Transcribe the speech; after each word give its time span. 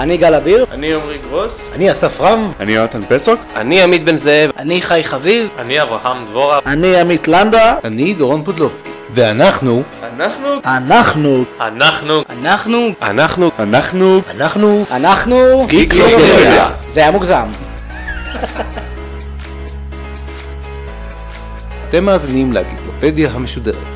אני 0.00 0.16
גל 0.16 0.34
אביר. 0.34 0.66
אני 0.72 0.94
עמרי 0.94 1.18
גרוס. 1.18 1.70
אני 1.74 1.92
אסף 1.92 2.20
רם. 2.20 2.52
אני 2.60 2.72
יונתן 2.72 3.00
פסוק. 3.08 3.40
אני 3.56 3.82
עמית 3.82 4.04
בן 4.04 4.18
זאב. 4.18 4.50
אני 4.58 4.82
חי 4.82 5.04
חביב. 5.04 5.48
אני 5.58 5.82
אברהם 5.82 6.26
דבורה. 6.30 6.58
אני 6.66 6.96
עמית 6.96 7.28
לנדה. 7.28 7.78
אני 7.84 8.14
דורון 8.14 8.44
פודלובסקי. 8.44 8.90
ואנחנו... 9.14 9.82
אנחנו... 10.16 10.48
אנחנו... 10.64 11.44
אנחנו... 11.60 12.22
אנחנו... 12.30 12.92
אנחנו... 13.02 13.50
אנחנו... 13.58 14.20
אנחנו... 14.30 14.84
אנחנו... 14.90 15.66
גיקלופדיה. 15.68 16.70
זה 16.88 17.00
היה 17.00 17.10
מוגזם. 17.10 17.46
אתם 21.88 22.04
מאזינים 22.04 22.52
לגיקלופדיה 22.52 23.30
המשודרת. 23.30 23.95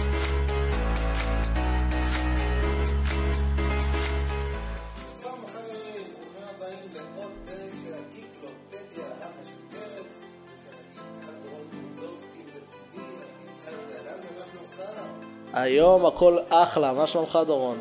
היום 15.60 16.06
הכל 16.06 16.38
אחלה, 16.48 16.92
מה 16.92 17.06
שלומך 17.06 17.38
דורון? 17.46 17.78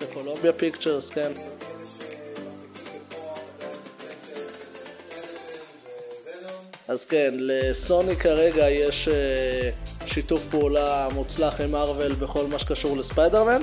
בקולומביה 0.00 0.52
פיקצ'רס, 0.52 1.10
כן. 1.10 1.32
אז 6.88 7.04
כן, 7.04 7.34
לסוני 7.38 8.16
כרגע 8.16 8.70
יש 8.70 9.08
אה, 9.08 9.70
שיתוף 10.06 10.42
פעולה 10.50 11.08
מוצלח 11.14 11.60
עם 11.60 11.70
מארוול 11.70 12.12
בכל 12.12 12.46
מה 12.46 12.58
שקשור 12.58 12.96
לספיידרמן 12.96 13.60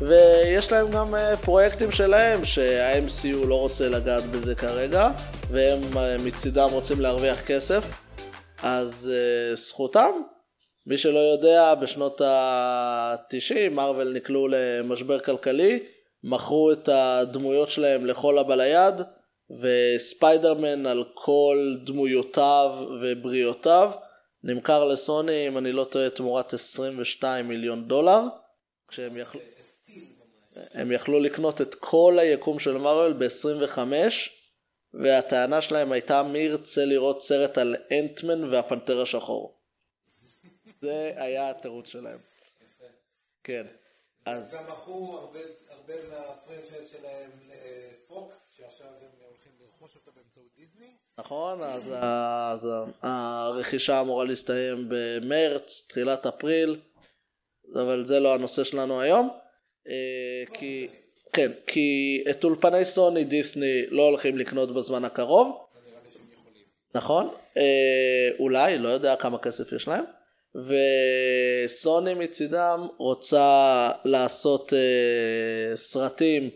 ויש 0.00 0.72
להם 0.72 0.90
גם 0.90 1.14
אה, 1.14 1.36
פרויקטים 1.36 1.92
שלהם 1.92 2.44
שה-MCU 2.44 3.46
לא 3.46 3.60
רוצה 3.60 3.88
לגעת 3.88 4.24
בזה 4.24 4.54
כרגע 4.54 5.10
והם 5.50 5.98
אה, 5.98 6.16
מצידם 6.24 6.68
רוצים 6.72 7.00
להרוויח 7.00 7.40
כסף. 7.46 7.84
אז 8.62 9.12
זכותם. 9.54 10.10
מי 10.86 10.98
שלא 10.98 11.18
יודע 11.18 11.74
בשנות 11.74 12.20
ה-90 12.20 13.70
מארוול 13.70 14.12
נקלעו 14.12 14.48
למשבר 14.48 15.18
כלכלי 15.18 15.82
מכרו 16.24 16.72
את 16.72 16.88
הדמויות 16.88 17.70
שלהם 17.70 18.06
לכל 18.06 18.38
הבא 18.38 18.54
ליד 18.54 18.94
וספיידרמן 19.60 20.86
על 20.86 21.04
כל 21.14 21.76
דמויותיו 21.84 22.74
ובריאותיו 23.02 23.90
נמכר 24.44 24.84
לסוני 24.84 25.48
אם 25.48 25.58
אני 25.58 25.72
לא 25.72 25.84
טועה 25.84 26.10
תמורת 26.10 26.52
22 26.52 27.48
מיליון 27.48 27.88
דולר 27.88 28.20
כשהם 28.88 29.16
יכלו, 29.16 29.40
הם 30.70 30.92
יכלו 30.92 31.20
לקנות 31.20 31.60
את 31.60 31.74
כל 31.74 32.18
היקום 32.18 32.58
של 32.58 32.76
מרוויל 32.76 33.12
ב-25 33.12 33.78
והטענה 34.94 35.60
שלהם 35.60 35.92
הייתה 35.92 36.22
מי 36.22 36.38
ירצה 36.38 36.84
לראות 36.84 37.22
סרט 37.22 37.58
על 37.58 37.76
אנטמן 37.98 38.44
והפנתר 38.44 39.02
השחור 39.02 39.56
זה 40.80 41.12
היה 41.16 41.50
התירוץ 41.50 41.88
שלהם 41.88 42.18
כן 43.44 43.66
אז 44.26 44.54
גם 44.54 44.64
מכרו 44.72 45.18
הרבה, 45.18 45.38
הרבה 45.68 45.94
מהפרנצ'ייז 46.10 46.90
שלהם 46.90 47.30
לפוקס, 47.48 48.54
שעכשיו 48.56 48.86
הם 48.86 49.08
הולכים 49.28 49.52
לרכוש 49.60 49.94
אותו 49.94 50.10
באמצעות 50.16 50.46
דיסני. 50.56 50.90
נכון, 51.18 51.62
אז, 51.62 51.82
אז 52.00 52.68
הרכישה 53.02 54.00
אמורה 54.00 54.24
להסתיים 54.24 54.86
במרץ, 54.88 55.86
תחילת 55.88 56.26
אפריל, 56.26 56.80
אבל 57.74 58.06
זה 58.06 58.20
לא 58.20 58.34
הנושא 58.34 58.64
שלנו 58.64 59.00
היום. 59.00 59.38
כי, 60.52 60.88
כן, 61.32 61.50
כי 61.66 62.24
את 62.30 62.44
אולפני 62.44 62.84
סוני 62.84 63.24
דיסני 63.24 63.86
לא 63.88 64.02
הולכים 64.02 64.38
לקנות 64.38 64.74
בזמן 64.74 65.04
הקרוב. 65.04 65.56
נכון, 66.94 67.28
אולי, 68.38 68.78
לא 68.78 68.88
יודע 68.88 69.16
כמה 69.16 69.38
כסף 69.38 69.72
יש 69.72 69.88
להם. 69.88 70.04
וסוני 70.56 72.14
מצידם 72.14 72.86
רוצה 72.98 73.90
לעשות 74.04 74.72
uh, 74.72 75.76
סרטים 75.76 76.50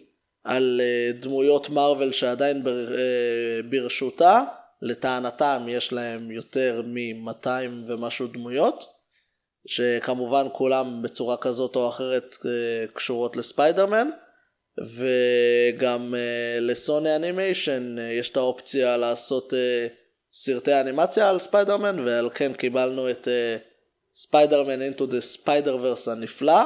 על 0.44 0.80
uh, 0.80 1.22
דמויות 1.22 1.70
מארוול 1.70 2.12
שעדיין 2.12 2.64
בר, 2.64 2.88
uh, 2.88 3.66
ברשותה, 3.70 4.44
לטענתם 4.82 5.66
יש 5.68 5.92
להם 5.92 6.30
יותר 6.30 6.82
מ-200 6.86 7.48
ומשהו 7.86 8.26
דמויות, 8.26 8.84
שכמובן 9.66 10.46
כולם 10.52 11.02
בצורה 11.02 11.36
כזאת 11.36 11.76
או 11.76 11.88
אחרת 11.88 12.36
אה, 12.40 12.46
קשורות 12.92 13.36
לספיידרמן, 13.36 14.10
וגם 14.78 16.14
אה, 16.14 16.60
ל 16.60 16.72
Sony 16.72 17.16
Animation 17.16 17.96
אה, 17.98 18.00
יש 18.00 18.30
את 18.30 18.36
האופציה 18.36 18.96
לעשות 18.96 19.52
סרטי 20.32 20.80
אנימציה 20.80 21.28
על 21.28 21.38
ספיידרמן, 21.38 21.98
ועל 21.98 22.30
כן 22.34 22.52
קיבלנו 22.52 23.10
את... 23.10 23.28
ספיידרמן 24.14 24.82
Into 24.82 25.06
the 25.06 25.20
Spider-Verse 25.20 26.08
הנפלא. 26.08 26.62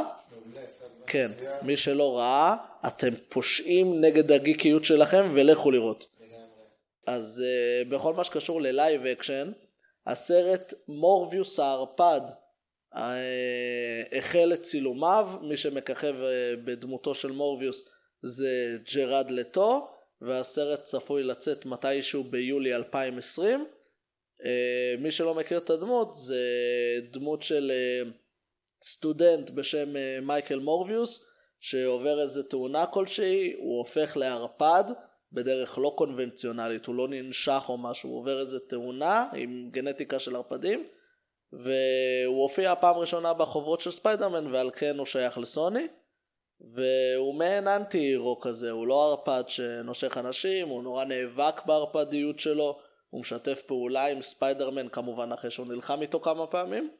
כן, 1.06 1.30
מי 1.62 1.76
שלא 1.76 2.18
ראה, 2.18 2.56
אתם 2.86 3.14
פושעים 3.28 4.00
נגד 4.00 4.32
הגיקיות 4.32 4.84
שלכם 4.84 5.30
ולכו 5.34 5.70
לראות. 5.70 6.06
אז 7.06 7.44
בכל 7.88 8.14
מה 8.14 8.24
שקשור 8.24 8.60
ל 8.60 8.69
live 8.69 9.06
action, 9.06 9.52
הסרט 10.06 10.74
מורביוס 10.88 11.60
הערפד 11.60 12.20
החל 12.94 14.50
את 14.54 14.62
צילומיו, 14.62 15.28
מי 15.42 15.56
שמככב 15.56 16.14
אה, 16.14 16.56
בדמותו 16.64 17.14
של 17.14 17.32
מורביוס 17.32 17.88
זה 18.22 18.76
ג'רד 18.94 19.30
לטו, 19.30 19.88
והסרט 20.20 20.82
צפוי 20.82 21.22
לצאת 21.22 21.66
מתישהו 21.66 22.24
ביולי 22.24 22.74
2020. 22.74 23.66
אה, 24.40 24.44
מי 24.98 25.10
שלא 25.10 25.34
מכיר 25.34 25.58
את 25.58 25.70
הדמות 25.70 26.14
זה 26.14 26.38
דמות 27.10 27.42
של 27.42 27.72
אה, 27.72 28.08
סטודנט 28.82 29.50
בשם 29.50 29.88
מייקל 30.22 30.58
מורביוס 30.58 31.26
שעובר 31.60 32.22
איזה 32.22 32.42
תאונה 32.42 32.86
כלשהי, 32.86 33.52
הוא 33.58 33.78
הופך 33.78 34.16
לערפד 34.16 34.84
בדרך 35.32 35.78
לא 35.78 35.94
קונבנציונלית, 35.96 36.86
הוא 36.86 36.94
לא 36.94 37.08
ננשך 37.08 37.62
או 37.68 37.78
משהו, 37.78 38.10
הוא 38.10 38.18
עובר 38.18 38.40
איזה 38.40 38.60
תאונה 38.60 39.26
עם 39.36 39.68
גנטיקה 39.72 40.18
של 40.18 40.36
ערפדים 40.36 40.86
והוא 41.58 42.42
הופיע 42.42 42.74
פעם 42.74 42.96
ראשונה 42.96 43.34
בחוברות 43.34 43.80
של 43.80 43.90
ספיידרמן 43.90 44.46
ועל 44.46 44.70
כן 44.70 44.98
הוא 44.98 45.06
שייך 45.06 45.38
לסוני. 45.38 45.86
והוא 46.60 47.34
מעין 47.34 47.68
anti 47.68 47.98
hero 47.98 48.40
כזה, 48.40 48.70
הוא 48.70 48.86
לא 48.86 49.10
ערפד 49.10 49.44
שנושך 49.48 50.16
אנשים, 50.18 50.68
הוא 50.68 50.82
נורא 50.82 51.04
נאבק 51.04 51.66
בערפדיות 51.66 52.40
שלו 52.40 52.78
הוא 53.10 53.20
משתף 53.20 53.62
פעולה 53.66 54.06
עם 54.06 54.22
ספיידרמן 54.22 54.88
כמובן 54.88 55.32
אחרי 55.32 55.50
שהוא 55.50 55.66
נלחם 55.66 56.02
איתו 56.02 56.20
כמה 56.20 56.46
פעמים. 56.46 56.90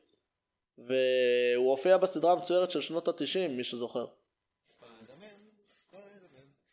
והוא 0.78 1.70
הופיע 1.70 1.97
בסדרה 1.97 2.32
המצוירת 2.32 2.70
של 2.70 2.81
שנות 2.81 3.09
התשעים 3.09 3.56
מי 3.56 3.64
שזוכר. 3.64 4.06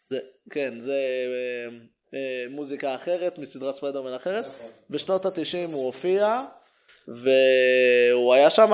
זה, 0.10 0.20
כן 0.50 0.80
זה 0.80 0.94
אה, 1.28 1.78
אה, 2.14 2.46
מוזיקה 2.50 2.96
אחרת 2.96 3.38
מסדרת 3.38 3.76
ספיידרמן 3.76 4.14
אחרת. 4.14 4.46
בשנות 4.90 5.26
התשעים 5.26 5.72
הוא 5.72 5.86
הופיע 5.86 6.46
והוא 7.16 8.34
היה 8.34 8.50
שם 8.50 8.72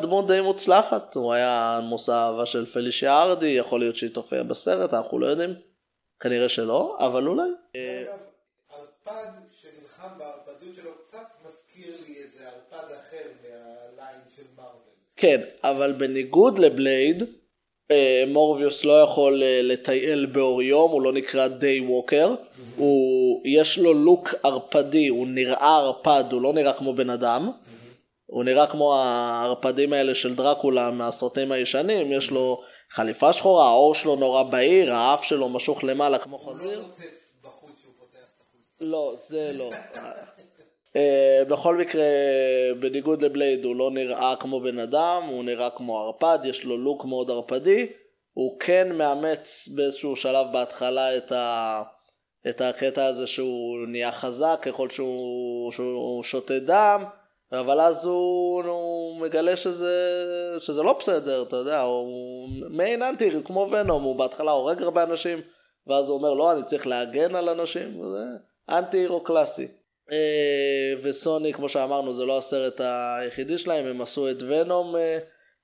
דמות 0.00 0.26
די 0.26 0.40
מוצלחת. 0.40 1.14
הוא 1.14 1.32
היה 1.32 1.80
מושא 1.82 2.12
אהבה 2.12 2.46
של 2.46 2.66
פלישיה 2.66 3.22
ארדי 3.22 3.46
יכול 3.46 3.80
להיות 3.80 3.96
שהיא 3.96 4.10
תופיע 4.10 4.42
בסרט 4.42 4.94
אנחנו 4.94 5.18
לא 5.18 5.26
יודעים. 5.26 5.54
כנראה 6.20 6.48
שלא 6.48 6.96
אבל 7.00 7.26
אולי. 7.26 7.48
שנלחם 9.62 10.18
בערפדיות 10.18 10.74
שלו 10.76 10.90
קצת 11.06 11.26
מזכיר 11.46 11.96
לי 12.06 12.16
איזה 12.22 12.38
ערפד 12.44 12.94
אחר 12.94 13.28
מהליין 13.42 14.20
של 14.36 14.42
מארוול. 14.56 14.80
כן, 15.16 15.40
אבל 15.64 15.92
בניגוד 15.92 16.58
לבלייד, 16.58 17.22
אה, 17.90 18.24
מורביוס 18.26 18.84
לא 18.84 19.02
יכול 19.02 19.42
אה, 19.42 19.60
לטייל 19.62 20.26
באור 20.26 20.62
יום, 20.62 20.90
הוא 20.90 21.02
לא 21.02 21.12
נקרא 21.12 21.48
דיי 21.48 21.80
ווקר, 21.80 22.34
הוא, 22.76 23.42
יש 23.44 23.78
לו 23.78 23.94
לוק 23.94 24.34
ערפדי, 24.42 25.08
הוא 25.08 25.26
נראה 25.26 25.76
ערפד, 25.76 26.24
הוא 26.30 26.42
לא 26.42 26.52
נראה 26.52 26.72
כמו 26.72 26.94
בן 26.94 27.10
אדם, 27.10 27.50
הוא 28.30 28.44
נראה 28.44 28.66
כמו 28.66 28.94
הערפדים 28.94 29.92
האלה 29.92 30.14
של 30.14 30.34
דרקולה 30.34 30.90
מהסרטים 30.90 31.52
הישנים, 31.52 32.12
יש 32.12 32.30
לו 32.30 32.62
חליפה 32.90 33.32
שחורה, 33.32 33.68
העור 33.68 33.94
שלו 33.94 34.16
נורא 34.16 34.42
בהיר, 34.42 34.94
האף 34.94 35.24
שלו 35.24 35.48
משוך 35.48 35.84
למעלה 35.84 36.18
כמו 36.18 36.38
חזיר. 36.38 36.84
לא, 38.80 39.12
זה 39.14 39.50
לא. 39.54 39.70
uh, 40.94 41.48
בכל 41.48 41.76
מקרה, 41.76 42.04
בניגוד 42.80 43.22
לבלייד 43.22 43.64
הוא 43.64 43.76
לא 43.76 43.90
נראה 43.90 44.34
כמו 44.40 44.60
בן 44.60 44.78
אדם, 44.78 45.22
הוא 45.28 45.44
נראה 45.44 45.70
כמו 45.70 46.00
ערפד, 46.00 46.38
יש 46.44 46.64
לו 46.64 46.78
לוק 46.78 47.04
מאוד 47.04 47.30
ערפדי. 47.30 47.86
הוא 48.32 48.60
כן 48.60 48.92
מאמץ 48.92 49.68
באיזשהו 49.74 50.16
שלב 50.16 50.46
בהתחלה 50.52 51.16
את 51.16 51.32
את 52.48 52.60
הקטע 52.60 53.06
הזה 53.06 53.26
שהוא 53.26 53.86
נהיה 53.88 54.12
חזק 54.12 54.58
ככל 54.62 54.90
שהוא, 54.90 55.72
שהוא 55.72 56.22
שותה 56.22 56.58
דם, 56.58 57.04
אבל 57.52 57.80
אז 57.80 58.06
הוא, 58.06 58.62
הוא 58.62 59.20
מגלה 59.20 59.56
שזה, 59.56 60.24
שזה 60.58 60.82
לא 60.82 60.92
בסדר, 60.92 61.42
אתה 61.42 61.56
יודע, 61.56 61.80
הוא 61.80 62.48
מעין 62.70 63.02
אנטי, 63.02 63.30
כמו 63.44 63.68
ונום, 63.72 64.02
הוא 64.02 64.16
בהתחלה 64.16 64.50
הורג 64.50 64.82
הרבה 64.82 65.02
אנשים, 65.02 65.40
ואז 65.86 66.08
הוא 66.08 66.18
אומר, 66.18 66.34
לא, 66.34 66.52
אני 66.52 66.62
צריך 66.64 66.86
להגן 66.86 67.34
על 67.34 67.48
אנשים, 67.48 68.02
זה 68.02 68.24
אנטי 68.70 68.98
הירו 68.98 69.20
קלאסי. 69.20 69.68
אה, 70.12 70.94
וסוני, 71.02 71.52
כמו 71.52 71.68
שאמרנו, 71.68 72.12
זה 72.12 72.24
לא 72.24 72.38
הסרט 72.38 72.80
היחידי 72.80 73.58
שלהם, 73.58 73.86
הם 73.86 74.00
עשו 74.00 74.30
את 74.30 74.36
ונום 74.40 74.96
אה, 74.96 75.18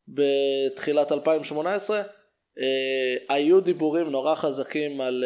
בתחילת 0.09 1.13
2018. 1.13 2.03
אה, 2.59 3.17
היו 3.29 3.61
דיבורים 3.61 4.11
נורא 4.11 4.35
חזקים 4.35 5.01
על 5.01 5.25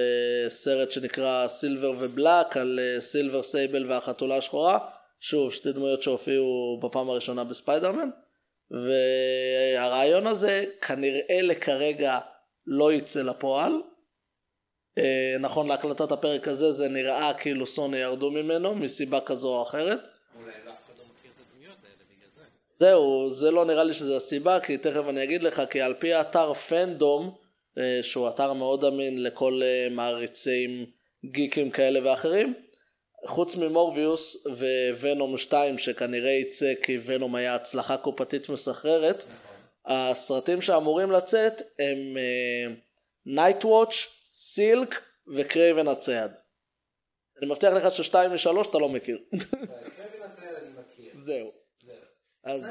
סרט 0.49 0.93
שנקרא 0.93 1.49
סילבר 1.49 1.93
ובלק, 1.99 2.56
על 2.56 2.81
סילבר 3.00 3.43
סייבל 3.43 3.90
והחתולה 3.90 4.37
השחורה. 4.37 4.78
שוב, 5.20 5.52
שתי 5.52 5.72
דמויות 5.72 6.02
שהופיעו 6.02 6.80
בפעם 6.82 7.10
הראשונה 7.10 7.44
בספיידרמן. 7.44 8.10
והרעיון 8.70 10.26
הזה 10.26 10.64
כנראה 10.80 11.42
לכרגע 11.42 12.18
לא 12.66 12.92
יצא 12.92 13.22
לפועל. 13.22 13.72
אה, 14.98 15.36
נכון 15.40 15.68
להקלטת 15.68 16.12
הפרק 16.12 16.48
הזה 16.48 16.72
זה 16.72 16.88
נראה 16.88 17.34
כאילו 17.34 17.66
סוני 17.66 17.96
ירדו 17.96 18.30
ממנו 18.30 18.74
מסיבה 18.74 19.20
כזו 19.20 19.48
או 19.48 19.62
אחרת. 19.62 20.00
אולי 20.40 20.50
אף 20.50 20.64
אחד 20.64 20.98
לא 20.98 21.04
מכיר 21.04 21.30
את 21.36 21.46
הדמויות 21.50 21.76
האלה 21.84 22.04
בגלל 22.10 22.28
זה. 22.36 22.42
זהו, 22.78 23.30
זה 23.30 23.50
לא 23.50 23.64
נראה 23.64 23.84
לי 23.84 23.94
שזה 23.94 24.16
הסיבה, 24.16 24.60
כי 24.60 24.78
תכף 24.78 25.04
אני 25.08 25.24
אגיד 25.24 25.42
לך, 25.42 25.62
כי 25.70 25.80
על 25.80 25.94
פי 25.94 26.14
האתר 26.14 26.54
Fandom, 26.54 27.34
אה, 27.78 28.02
שהוא 28.02 28.28
אתר 28.28 28.52
מאוד 28.52 28.84
אמין 28.84 29.22
לכל 29.22 29.60
אה, 29.64 29.88
מעריצים 29.90 30.86
גיקים 31.24 31.70
כאלה 31.70 32.00
ואחרים, 32.10 32.54
חוץ 33.26 33.56
ממורביוס 33.56 34.46
וונום 35.00 35.36
2 35.36 35.78
שכנראה 35.78 36.30
יצא 36.30 36.72
כי 36.82 36.98
ונום 37.04 37.34
היה 37.34 37.54
הצלחה 37.54 37.96
קופתית 37.96 38.48
מסחררת, 38.48 39.24
הסרטים 39.86 40.62
שאמורים 40.62 41.10
לצאת 41.10 41.62
הם 41.78 42.16
Nightwatch, 43.26 43.94
Silk 44.32 45.02
וקרייבן 45.36 45.88
הצייד. 45.88 46.30
אני 47.38 47.50
מבטיח 47.50 47.72
לך 47.72 47.92
ששתיים 47.92 48.34
משלוש 48.34 48.66
אתה 48.66 48.78
לא 48.78 48.88
מכיר. 48.88 49.18
קרייבן 49.96 50.22
הצייד 50.22 50.54
אני 50.54 50.68
מכיר. 50.80 51.12
זהו. 51.14 51.52
אז, 52.44 52.64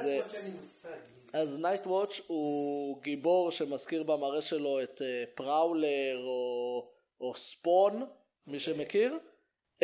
מה 1.33 1.39
אה, 1.39 1.45
Nightwatch 1.57 2.21
הוא 2.27 3.01
גיבור 3.01 3.51
שמזכיר 3.51 4.03
במראה 4.03 4.41
שלו 4.41 4.83
את 4.83 5.01
אה, 5.01 5.23
Prowler 5.36 6.18
או, 6.17 6.91
או 7.21 7.35
Spawn, 7.36 8.06
מי 8.47 8.59
שמכיר. 8.59 9.17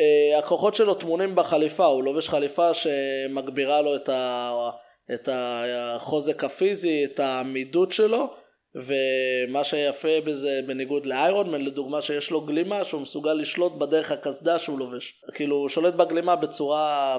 אה, 0.00 0.38
הכוחות 0.38 0.74
שלו 0.74 0.94
טמונים 0.94 1.34
בחליפה, 1.34 1.84
הוא 1.84 2.04
לובש 2.04 2.28
חליפה 2.28 2.74
שמגבירה 2.74 3.82
לו 3.82 3.96
את, 3.96 4.08
ה, 4.08 4.70
את 5.14 5.28
החוזק 5.32 6.44
הפיזי, 6.44 7.04
את 7.04 7.20
העמידות 7.20 7.92
שלו, 7.92 8.34
ומה 8.74 9.64
שיפה 9.64 10.20
בזה 10.24 10.60
בניגוד 10.66 11.06
לאיירון 11.06 11.50
מן 11.50 11.60
לדוגמה 11.60 12.02
שיש 12.02 12.30
לו 12.30 12.40
גלימה 12.40 12.84
שהוא 12.84 13.02
מסוגל 13.02 13.32
לשלוט 13.32 13.72
בדרך 13.72 14.12
הקסדה 14.12 14.58
שהוא 14.58 14.78
לובש. 14.78 15.22
כאילו 15.34 15.56
הוא 15.56 15.68
שולט 15.68 15.94
בגלימה 15.94 16.36
בצורה 16.36 17.18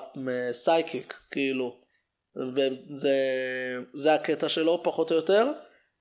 psychic, 0.51 1.13
כאילו. 1.31 1.75
זה, 2.89 3.15
זה 3.93 4.13
הקטע 4.13 4.49
שלו 4.49 4.83
פחות 4.83 5.11
או 5.11 5.15
יותר. 5.15 5.51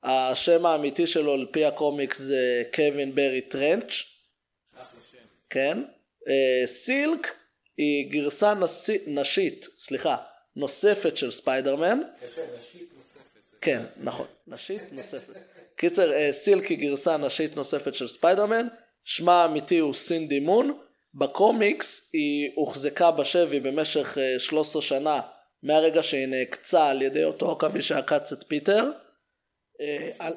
השם 0.02 0.66
האמיתי 0.66 1.06
שלו 1.06 1.32
על 1.32 1.46
פי 1.50 1.64
הקומיקס 1.64 2.18
זה 2.18 2.62
קווין 2.74 3.14
ברי 3.14 3.40
טרנץ'. 3.40 4.02
כן? 5.50 5.82
אה, 6.28 6.66
Silk 6.66 7.34
היא 7.76 8.10
גרסה 8.10 8.54
נשי, 8.54 8.98
נשית, 9.06 9.66
סליחה, 9.78 10.16
נוספת 10.56 11.16
של 11.16 11.30
ספיידרמן. 11.30 12.00
נשית 12.58 12.94
כן, 13.60 13.82
נכון, 13.96 14.26
נשית 14.46 14.82
נוספת. 14.92 15.32
קיצר, 15.76 16.12
אה, 16.12 16.32
Silk 16.32 16.66
היא 16.66 16.78
גרסה 16.78 17.16
נשית 17.16 17.56
נוספת 17.56 17.94
של 17.94 18.08
ספיידרמן, 18.08 18.66
שמה 19.04 19.42
האמיתי 19.42 19.78
הוא 19.78 19.94
סינדי 19.94 20.40
מון. 20.40 20.78
בקומיקס 21.14 22.10
היא 22.12 22.50
הוחזקה 22.54 23.10
בשבי 23.10 23.60
במשך 23.60 24.18
אה, 24.18 24.38
13 24.38 24.82
שנה 24.82 25.20
מהרגע 25.62 26.02
שהיא 26.02 26.26
נעקצה 26.26 26.88
על 26.88 27.02
ידי 27.02 27.24
אותו 27.24 27.52
עכביש 27.52 27.88
שעקץ 27.88 28.32
את 28.32 28.44
פיטר. 28.48 28.90
אה, 29.80 30.28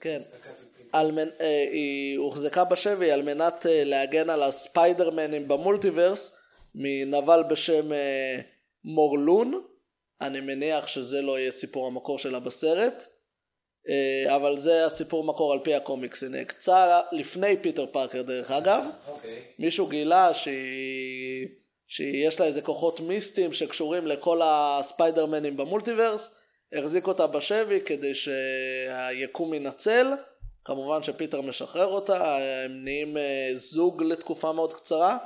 כן. 0.00 0.22
מנ... 0.94 1.28
אה, 1.40 1.66
היא 1.72 2.18
הוחזקה 2.18 2.64
בשבי 2.64 3.10
על 3.10 3.22
מנת 3.22 3.66
אה, 3.66 3.82
להגן 3.84 4.30
על 4.30 4.42
הספיידרמנים 4.42 5.48
ב 5.48 5.56
multiverse 5.56 6.36
מנבל 6.74 7.42
בשם 7.50 7.92
אה, 7.92 8.40
מורלון. 8.84 9.62
אני 10.20 10.40
מניח 10.40 10.86
שזה 10.86 11.22
לא 11.22 11.38
יהיה 11.38 11.50
סיפור 11.50 11.86
המקור 11.86 12.18
שלה 12.18 12.40
בסרט. 12.40 13.04
אבל 14.26 14.58
זה 14.58 14.86
הסיפור 14.86 15.24
מקור 15.24 15.52
על 15.52 15.58
פי 15.64 15.74
הקומיקס. 15.74 16.22
היא 16.22 16.30
נעקצה 16.30 17.00
לפני 17.12 17.56
פיטר 17.56 17.86
פארקר 17.86 18.22
דרך 18.22 18.50
אגב. 18.50 18.84
אוקיי. 19.08 19.42
מישהו 19.58 19.86
גילה 19.86 20.34
שהיא... 20.34 21.48
שיש 21.92 22.40
לה 22.40 22.46
איזה 22.46 22.62
כוחות 22.62 23.00
מיסטיים 23.00 23.52
שקשורים 23.52 24.06
לכל 24.06 24.40
הספיידרמנים 24.44 25.56
במולטיברס, 25.56 26.34
החזיק 26.72 27.06
אותה 27.06 27.26
בשבי 27.26 27.80
כדי 27.80 28.14
שהיקום 28.14 29.54
ינצל, 29.54 30.06
כמובן 30.64 31.02
שפיטר 31.02 31.40
משחרר 31.40 31.86
אותה, 31.86 32.36
הם 32.64 32.84
נהיים 32.84 33.16
אה, 33.16 33.50
זוג 33.54 34.02
לתקופה 34.02 34.52
מאוד 34.52 34.72
קצרה, 34.72 35.18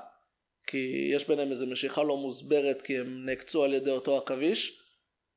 כי 0.66 1.10
יש 1.14 1.28
ביניהם 1.28 1.50
איזה 1.50 1.66
משיכה 1.66 2.02
לא 2.02 2.16
מוסברת 2.16 2.82
כי 2.82 2.98
הם 2.98 3.26
נעקצו 3.26 3.64
על 3.64 3.74
ידי 3.74 3.90
אותו 3.90 4.16
עכביש, 4.16 4.80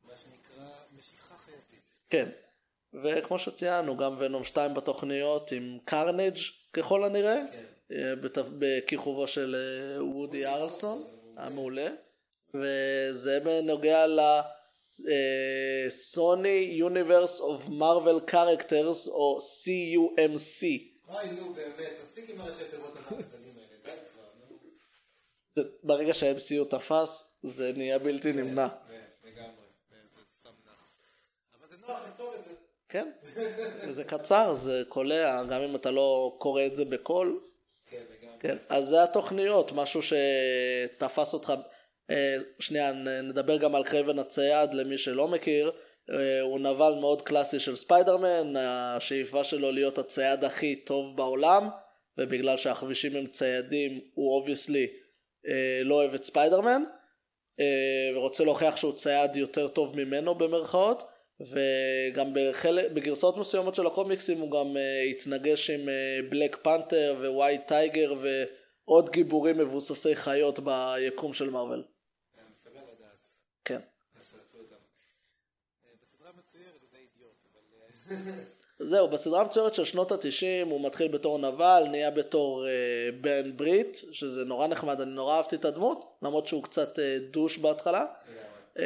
מה 0.04 0.14
שנקרא 0.24 0.66
משיכה 0.98 1.36
חייתית. 1.46 1.80
כן. 2.10 2.30
וכמו 3.04 3.40
שציינו, 3.40 3.98
גם 3.98 4.16
ונום 4.20 4.44
2 4.44 4.74
בתוכניות 4.74 5.52
עם 5.52 5.78
קרנג' 5.86 6.38
ככל 6.74 7.04
הנראה, 7.04 7.42
כן. 7.52 7.64
אה, 7.92 8.14
בכיכובו 8.60 9.28
של 9.28 9.56
אה, 9.56 10.06
וודי 10.06 10.46
הארלסון, 10.46 11.04
המעולה. 11.38 11.88
וזה 12.54 13.40
בנוגע 13.40 14.08
ל... 14.08 14.20
Sony 15.90 16.70
Universe 16.72 17.40
of 17.40 17.70
Marvel 17.70 18.20
Characters 18.26 19.08
או 19.08 19.38
SUMC. 19.38 20.66
אוי 21.10 21.32
נו 21.32 21.54
באמת, 21.54 21.94
מספיק 22.04 22.30
עם 22.30 22.42
הראשי 22.42 22.64
תיבות 22.72 22.94
המעצבנים 22.98 23.56
האלה, 23.58 23.78
די 23.84 24.02
כבר, 24.14 24.24
נו. 24.50 25.64
ברגע 25.84 26.14
שה-MCU 26.14 26.66
תפס 26.70 27.40
זה 27.44 27.72
נהיה 27.76 28.00
בלתי 28.00 28.34
נמנע. 28.34 28.68
כן, 28.70 29.02
לגמרי, 29.24 29.52
זה 29.90 29.96
סתם 30.40 30.50
נוח. 30.66 30.92
אבל 31.60 31.68
זה 31.70 31.76
נוח 31.88 32.00
לכתוב 32.08 32.34
את 32.34 32.44
זה. 32.44 32.50
כן, 32.90 33.12
זה 33.96 34.04
קצר, 34.04 34.54
זה 34.54 34.84
קולע, 34.90 35.44
גם 35.44 35.62
אם 35.62 35.76
אתה 35.76 35.92
לא 35.92 36.36
קורא 36.40 36.66
את 36.66 36.76
זה 36.76 36.86
בקול. 36.86 37.40
כן, 37.86 38.04
לגמרי. 38.20 38.40
כן, 38.40 38.58
אז 38.70 38.88
זה 38.88 39.04
התוכניות, 39.04 39.72
משהו 39.72 40.02
שתפס 40.02 41.34
אותך. 41.34 41.54
אה, 42.12 42.38
שנייה, 42.60 42.92
נדבר 43.24 43.58
גם 43.58 43.76
על 43.76 43.84
קרייבן 43.84 44.20
הצייד 44.20 44.74
למי 44.74 44.98
שלא 44.98 45.28
מכיר. 45.28 45.72
אה, 46.12 46.42
הוא 46.42 46.60
נבל 46.60 46.94
מאוד 47.00 47.22
קלאסי 47.22 47.60
של 47.60 47.76
ספיידרמן, 47.76 48.54
השאיפה 48.58 49.44
שלו 49.44 49.72
להיות 49.72 49.98
הצייד 49.98 50.44
הכי 50.44 50.76
טוב 50.76 51.18
בעולם, 51.18 51.70
ובגלל 52.18 52.58
שעכבישים 52.58 53.16
הם 53.16 53.28
ציידים, 53.28 54.00
הוא 54.14 54.36
obviously 54.36 54.88
לא 55.84 55.96
אוהב 55.96 56.14
את 56.14 56.24
ספיידרמן, 56.24 56.84
אה, 57.60 58.18
ורוצה 58.18 58.44
להוכיח 58.44 58.78
שהוא 58.78 58.94
צייד 58.94 59.36
יותר 59.36 59.68
טוב 59.68 59.96
ממנו 59.96 60.36
במרכאות. 60.36 61.04
וגם 61.42 62.32
בחלק, 62.34 62.92
בגרסאות 62.92 63.38
מסוימות 63.38 63.76
של 63.76 63.88
הקומיקסים 63.88 64.40
הוא 64.40 64.52
גם 64.52 64.78
התנגש 65.12 65.70
עם 65.70 65.90
בלק 66.30 66.56
פנתר 66.56 67.16
ווייט 67.36 67.68
טייגר 67.68 68.14
ועוד 68.22 69.10
גיבורים 69.10 69.58
מבוססי 69.58 70.16
חיות 70.16 70.60
ביקום 70.60 71.34
של 71.34 71.50
מארוול. 71.50 71.84
אה, 73.72 73.78
זהו, 78.80 79.08
בסדרה 79.08 79.42
המצוירת 79.42 79.74
של 79.74 79.86
שנות 79.86 80.12
התשעים 80.12 80.68
הוא 80.68 80.86
מתחיל 80.86 81.08
בתור 81.08 81.38
נבל, 81.38 81.84
נהיה 81.92 82.12
בתור 82.12 82.66
uh, 82.66 83.16
בן 83.22 83.58
ברית, 83.58 84.02
שזה 84.12 84.46
נורא 84.46 84.68
נחמד, 84.68 85.02
אני 85.02 85.12
נורא 85.12 85.38
אהבתי 85.38 85.56
את 85.56 85.66
הדמות, 85.66 86.06
למרות 86.22 86.48
שהוא 86.48 86.64
קצת 86.64 87.00
uh, 87.00 87.02
דוש 87.32 87.58
בהתחלה. 87.58 88.06
Uh, 88.76 88.80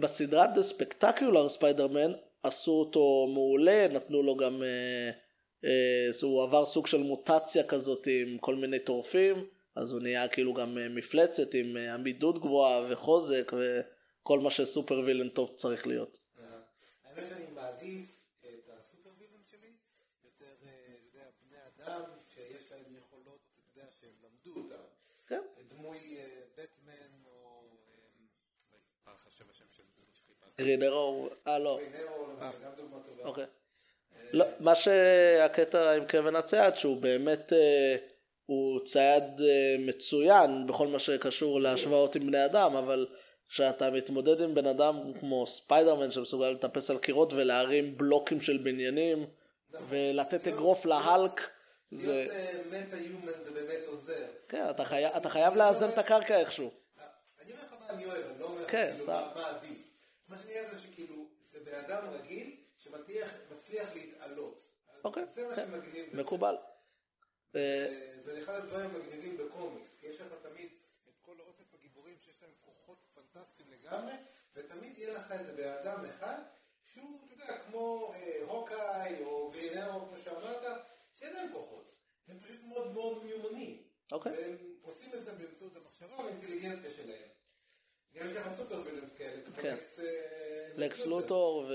בסדרת 0.00 0.50
The 0.56 0.72
Spectacular 0.72 1.58
Spider-Man 1.58 2.12
עשו 2.42 2.72
אותו 2.72 3.26
מעולה, 3.34 3.86
נתנו 3.90 4.22
לו 4.22 4.36
גם, 4.36 4.62
uh, 4.62 5.64
uh, 5.64 5.68
הוא 6.22 6.42
עבר 6.42 6.66
סוג 6.66 6.86
של 6.86 7.02
מוטציה 7.02 7.62
כזאת 7.62 8.08
עם 8.22 8.38
כל 8.38 8.54
מיני 8.54 8.78
טורפים, 8.78 9.46
אז 9.76 9.92
הוא 9.92 10.00
נהיה 10.00 10.28
כאילו 10.28 10.54
גם 10.54 10.78
uh, 10.78 10.98
מפלצת 10.98 11.54
עם 11.54 11.76
uh, 11.76 11.94
עמידות 11.94 12.38
גבוהה 12.38 12.86
וחוזק 12.90 13.52
וכל 14.22 14.38
מה 14.38 14.50
שסופר 14.50 14.98
וילן 15.06 15.28
טוב 15.28 15.52
צריך 15.56 15.86
להיות. 15.86 16.18
אה, 16.38 16.44
האמת 17.04 17.28
שאני 17.28 17.44
מעדיף 17.54 18.10
את 18.40 18.70
הסופר 18.78 19.10
וילן 19.18 19.42
שלי, 19.50 19.72
יותר, 20.24 20.54
אה, 20.66 20.70
אתה 21.08 21.16
יודע, 21.16 21.26
בני 21.48 21.58
אדם 21.66 22.02
שיש 22.34 22.72
להם 22.72 22.96
יכולות, 22.96 23.40
אתה 23.54 23.80
יודע, 23.80 23.90
שהם 24.00 24.10
כדמוי 25.56 26.18
בטמן 26.56 27.24
או... 27.26 27.64
אה, 29.08 29.12
חשב 29.16 29.50
השם 29.50 29.64
של 29.70 29.82
שחיפשתי. 30.12 30.62
גרינרו, 30.62 31.28
אה 31.46 31.58
לא, 31.58 31.80
למשל, 31.80 32.58
גם 32.64 32.72
דוגמה 32.76 32.98
טובה. 33.06 33.24
אוקיי. 33.24 33.46
לא, 34.32 34.44
מה 34.60 34.74
שהקטע 34.74 35.92
עם 35.96 36.06
קווין 36.06 36.36
הצייד 36.36 36.76
שהוא 36.76 37.00
באמת 37.00 37.52
הוא 38.46 38.84
צייד 38.84 39.24
מצוין 39.78 40.66
בכל 40.66 40.86
מה 40.86 40.98
שקשור 40.98 41.60
להשוואות 41.60 42.16
עם 42.16 42.26
בני 42.26 42.44
אדם 42.44 42.76
אבל 42.76 43.06
כשאתה 43.52 43.90
מתמודד 43.90 44.40
עם 44.40 44.54
בן 44.54 44.66
אדם 44.66 44.96
כמו 45.20 45.46
ספיידרמן 45.46 46.10
שמסוגל 46.10 46.50
לטפס 46.50 46.90
על 46.90 46.98
קירות 46.98 47.32
ולהרים 47.32 47.98
בלוקים 47.98 48.40
של 48.40 48.56
בניינים 48.56 49.26
ולתת 49.88 50.48
אגרוף 50.48 50.86
להלק 50.86 51.40
זה 51.90 52.26
להיות 52.30 52.66
מטה 52.66 52.96
יומן 52.96 53.32
זה 53.44 53.50
באמת 53.50 53.80
עוזר. 53.86 54.26
כן 54.48 54.70
אתה 54.70 54.84
חייב 54.84 55.12
אתה 55.16 55.30
חייב 55.30 55.56
לאזן 55.56 55.88
את 55.88 55.98
הקרקע 55.98 56.40
איכשהו 56.40 56.70
אני 57.40 57.52
אומר 57.52 57.64
לך 57.64 57.72
מה 57.80 57.88
אני 57.88 58.04
אוהב, 58.04 58.24
אני 58.26 58.40
לא 58.40 58.46
אומר 58.46 58.62
לך 58.62 58.70
כן, 58.70 58.94
כאילו. 58.96 59.12
מה 59.34 59.46
עדיף. 59.48 59.78
מה 60.28 60.38
שאני 60.38 60.60
אוהב 60.60 60.70
זה 60.70 60.78
שכאילו, 60.78 61.26
זה 61.52 61.58
בן 61.64 61.74
אדם 61.74 62.08
רגיל 62.10 62.56
שמצליח 62.76 63.94
להתעלות. 63.94 64.62
אוקיי, 65.04 65.24
כן. 65.54 65.68
מקובל. 66.12 66.56
אה, 67.54 67.60
אה, 67.60 68.12
זה 68.20 68.42
אחד 68.42 68.54
הדברים 68.54 68.90
המגניבים 68.90 69.36
בקומיקס, 69.36 69.96
כי 70.00 70.06
יש 70.06 70.20
לך 70.20 70.26
תמיד 70.42 70.68
את 71.08 71.14
כל 71.22 71.34
אוסף 71.46 71.74
הגיבורים 71.74 72.14
שיש 72.18 72.42
להם 72.42 72.50
כוחות 72.60 72.98
פנטסטיים 73.32 73.68
לגמרי, 73.72 74.12
ותמיד 74.56 74.98
יהיה 74.98 75.14
לך 75.14 75.32
איזה 75.32 75.52
בן 75.52 75.68
אדם 75.68 76.04
אחד 76.04 76.38
שהוא, 76.84 77.20
אתה 77.26 77.34
יודע, 77.34 77.58
כמו 77.58 78.14
אה, 78.14 78.38
הוקאי 78.46 79.24
או 79.24 79.50
גרינאו, 79.50 80.08
כמו 80.08 80.16
שאמרת, 80.24 80.62
שאין 81.14 81.34
להם 81.34 81.52
כוחות. 81.52 81.92
הם 82.28 82.38
פשוט 82.40 82.60
מאוד 82.68 82.92
מאוד 82.92 83.24
מיומנים. 83.24 83.82
אוקיי. 84.12 84.32
והם 84.32 84.56
עושים 84.82 85.14
את 85.14 85.22
זה 85.24 85.32
באמצעות 85.32 85.76
המחשבה 85.76 86.16
והאינטליגנציה 86.16 86.90
שלהם. 86.90 87.28
גם 88.14 88.26
יש 88.26 88.32
לך 88.32 88.48
סופר 88.56 88.82
וילנס 88.84 89.14
כאלה, 89.16 89.42
כמו 89.44 89.56
כן. 89.56 89.74
לקס, 90.76 91.02
אה, 91.02 91.06
לוטור 91.06 91.66
ו... 91.68 91.72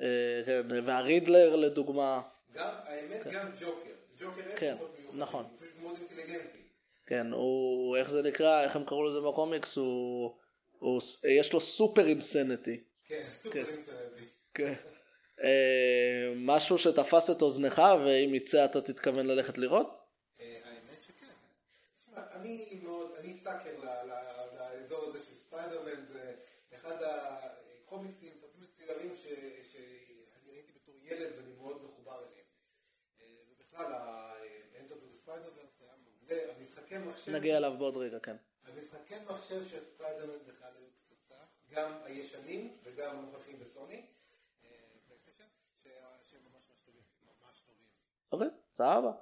אה, 0.00 0.42
כן, 0.46 0.66
והרידלר 0.84 1.56
לדוגמה. 1.56 2.22
גם, 2.52 2.74
האמת, 2.84 3.26
גם 3.32 3.50
ג'וקר. 3.60 3.94
ג'וקר 4.18 4.40
אין 4.40 4.58
כן, 4.58 4.76
כוחות 4.78 4.98
מיוחדים, 4.98 5.20
נכון. 5.20 5.44
הוא 5.44 5.58
פשוט 5.60 5.76
מאוד 5.80 5.96
אינטליגנטי. 5.98 6.62
כן, 7.06 7.32
הוא, 7.32 7.96
איך 7.96 8.10
זה 8.10 8.22
נקרא, 8.22 8.62
איך 8.64 8.76
הם 8.76 8.84
קראו 8.84 9.08
לזה 9.08 9.20
בקומיקס, 9.20 9.76
הוא, 9.76 10.36
הוא 10.78 11.00
יש 11.28 11.52
לו 11.52 11.60
סופר 11.60 12.06
אינסנטי. 12.06 12.84
כן, 13.04 13.26
סופר 13.34 13.58
אינטליגנטי. 13.68 14.24
כן. 14.54 14.74
אה, 15.42 16.32
משהו 16.36 16.78
שתפס 16.78 17.30
את 17.30 17.42
אוזנך, 17.42 17.82
ואם 18.04 18.34
יצא 18.34 18.64
אתה 18.64 18.80
תתכוון 18.80 19.26
ללכת 19.26 19.58
לראות? 19.58 20.00
אה, 20.40 20.58
האמת 20.64 21.02
שכן. 21.02 21.26
תשמע, 22.06 22.22
אני 22.34 22.80
מאוד, 22.82 23.10
אני 23.18 23.34
sucker 23.34 23.70
ל- 23.84 24.10
ל- 24.10 24.78
לאזור 24.78 25.04
הזה 25.04 25.18
של 25.18 25.34
ספיידרמן, 25.34 26.04
זה 26.12 26.34
אחד 26.74 26.96
הקומיקסים, 27.02 28.32
סרטים 28.40 28.60
מצוירים 28.62 29.16
ש- 29.16 29.72
שאני 29.72 30.50
ראיתי 30.52 30.72
בתור 30.82 30.94
ילד 31.04 31.32
ואני 31.36 31.52
מאוד 31.58 31.76
מחובר 31.84 32.18
אליהם. 32.18 32.46
אה, 33.20 33.26
ובכלל, 33.50 33.92
ה-Into 33.92 35.06
the 35.26 35.28
Spider-Verse 35.28 35.82
היה 35.84 35.92
מעולה, 36.04 36.52
המשחקי 36.58 36.84
מחשב... 36.84 36.85
נגיע 37.32 37.56
אליו 37.56 37.74
בעוד 37.78 37.96
רגע, 37.96 38.18
כן. 38.18 38.36
המשחקי 38.64 39.14
מחשב 39.30 39.68
של 39.70 39.80
ספיידרמן 39.80 40.38
בכלל 40.48 40.68
היו 40.78 40.86
פצצה, 41.08 41.34
גם 41.70 41.92
הישנים 42.04 42.76
וגם 42.84 43.18
הנוכחים 43.18 43.58
בסוני, 43.60 44.02
אה, 45.86 45.90
שהם 46.30 46.40
ממש 46.52 46.62
ממש 47.22 47.60
טובים. 47.66 47.86
אוקיי, 48.32 48.48
סבבה. 48.70 49.12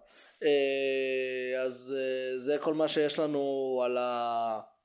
אה, 0.42 1.62
אז 1.62 1.96
אה, 1.98 2.38
זה 2.38 2.58
כל 2.58 2.74
מה 2.74 2.88
שיש 2.88 3.18
לנו 3.18 3.82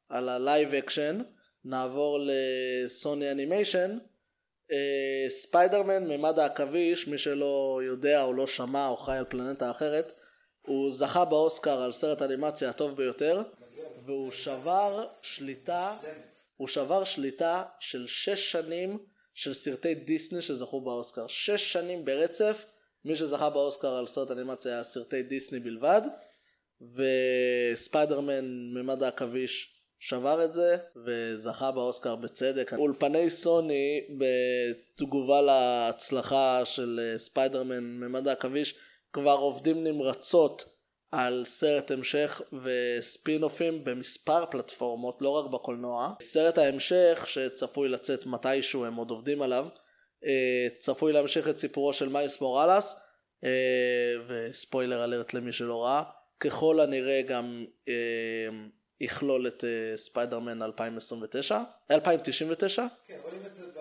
על 0.09 0.29
ה 0.29 0.38
live 0.38 0.73
action. 0.73 1.21
נעבור 1.65 2.19
לסוני 2.21 3.31
אנימיישן. 3.31 3.97
ספיידרמן, 5.29 6.07
ממד 6.07 6.39
העכביש, 6.39 7.07
מי 7.07 7.17
שלא 7.17 7.79
יודע 7.83 8.23
או 8.23 8.33
לא 8.33 8.47
שמע 8.47 8.87
או 8.87 8.97
חי 8.97 9.17
על 9.17 9.25
פלנטה 9.29 9.71
אחרת, 9.71 10.13
הוא 10.69 10.91
זכה 10.91 11.25
באוסקר 11.25 11.81
על 11.81 11.91
סרט 11.91 12.21
אנימציה 12.21 12.69
הטוב 12.69 12.97
ביותר, 12.97 13.41
והוא 14.05 14.31
שבר 14.31 15.07
שליטה, 15.21 15.97
הוא 16.57 16.67
שבר 16.67 17.03
שליטה 17.03 17.63
של 17.79 18.07
שש 18.07 18.51
שנים 18.51 18.97
של 19.33 19.53
סרטי 19.53 19.95
דיסני 19.95 20.41
שזכו 20.41 20.81
באוסקר. 20.81 21.27
שש 21.27 21.73
שנים 21.73 22.05
ברצף, 22.05 22.65
מי 23.05 23.15
שזכה 23.15 23.49
באוסקר 23.49 23.87
על 23.87 24.07
סרט 24.07 24.31
אנימציה 24.31 24.73
היה 24.73 24.83
סרטי 24.83 25.23
דיסני 25.23 25.59
בלבד, 25.59 26.01
וספיידרמן 26.81 28.45
ממד 28.73 29.03
העכביש 29.03 29.75
שבר 29.99 30.45
את 30.45 30.53
זה 30.53 30.77
וזכה 31.05 31.71
באוסקר 31.71 32.15
בצדק. 32.15 32.73
אולפני 32.73 33.29
סוני 33.29 34.01
בתגובה 34.17 35.41
להצלחה 35.41 36.61
של 36.65 36.99
אה, 37.03 37.17
ספיידרמן 37.17 37.83
ממד 37.83 38.27
העכביש 38.27 38.75
כבר 39.13 39.31
עובדים 39.31 39.83
נמרצות 39.83 40.65
על 41.11 41.43
סרט 41.45 41.91
המשך 41.91 42.41
וספין 42.63 43.43
אופים 43.43 43.83
במספר 43.83 44.45
פלטפורמות, 44.45 45.21
לא 45.21 45.29
רק 45.29 45.51
בקולנוע. 45.51 46.13
סרט 46.21 46.57
ההמשך 46.57 47.23
שצפוי 47.25 47.89
לצאת 47.89 48.25
מתישהו, 48.25 48.85
הם 48.85 48.95
עוד 48.95 49.09
עובדים 49.09 49.41
עליו, 49.41 49.67
אה, 50.25 50.67
צפוי 50.77 51.13
להמשיך 51.13 51.47
את 51.49 51.57
סיפורו 51.57 51.93
של 51.93 52.09
מייס 52.09 52.41
מוראלס, 52.41 52.99
אה, 53.43 53.49
וספוילר 54.27 55.03
אלרט 55.03 55.33
למי 55.33 55.51
שלא 55.51 55.83
ראה, 55.83 56.03
ככל 56.39 56.79
הנראה 56.79 57.21
גם 57.21 57.65
אה, 57.87 57.93
יכלול 59.01 59.47
את 59.47 59.63
ספיידרמן 59.95 60.61
2029, 60.61 61.61
2099, 61.91 62.85
כן, 63.05 63.17
רואים 63.23 63.45
את 63.45 63.55
זה. 63.55 63.78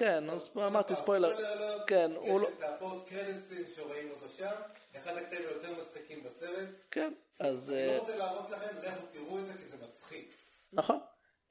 כן, 0.00 0.30
אז 0.30 0.50
אמרתי 0.56 0.96
ספוילר. 0.96 1.38
אלרט. 1.38 1.82
כן, 1.86 2.10
יש 2.12 2.16
הוא 2.16 2.40
לא- 2.40 2.48
את 2.48 2.62
ה 2.62 2.71
post 2.71 3.08
creditים 3.08 3.64
שרואים 3.74 4.10
אותו 4.10 4.26
שם, 4.38 4.50
אחד 4.96 5.16
הקטעים 5.16 5.42
היותר 5.48 5.82
מצחיקים 5.82 6.24
בסרט. 6.24 6.68
כן, 6.90 7.12
אז... 7.38 7.70
אני 7.70 7.80
אה, 7.80 7.96
לא 7.96 8.00
רוצה 8.00 8.16
להרוס 8.16 8.50
לכם, 8.50 8.76
לכו 8.82 9.06
תראו 9.12 9.38
את 9.38 9.46
זה 9.46 9.52
כי 9.52 9.64
זה 9.70 9.76
מצחיק. 9.88 10.34
נכון. 10.72 10.98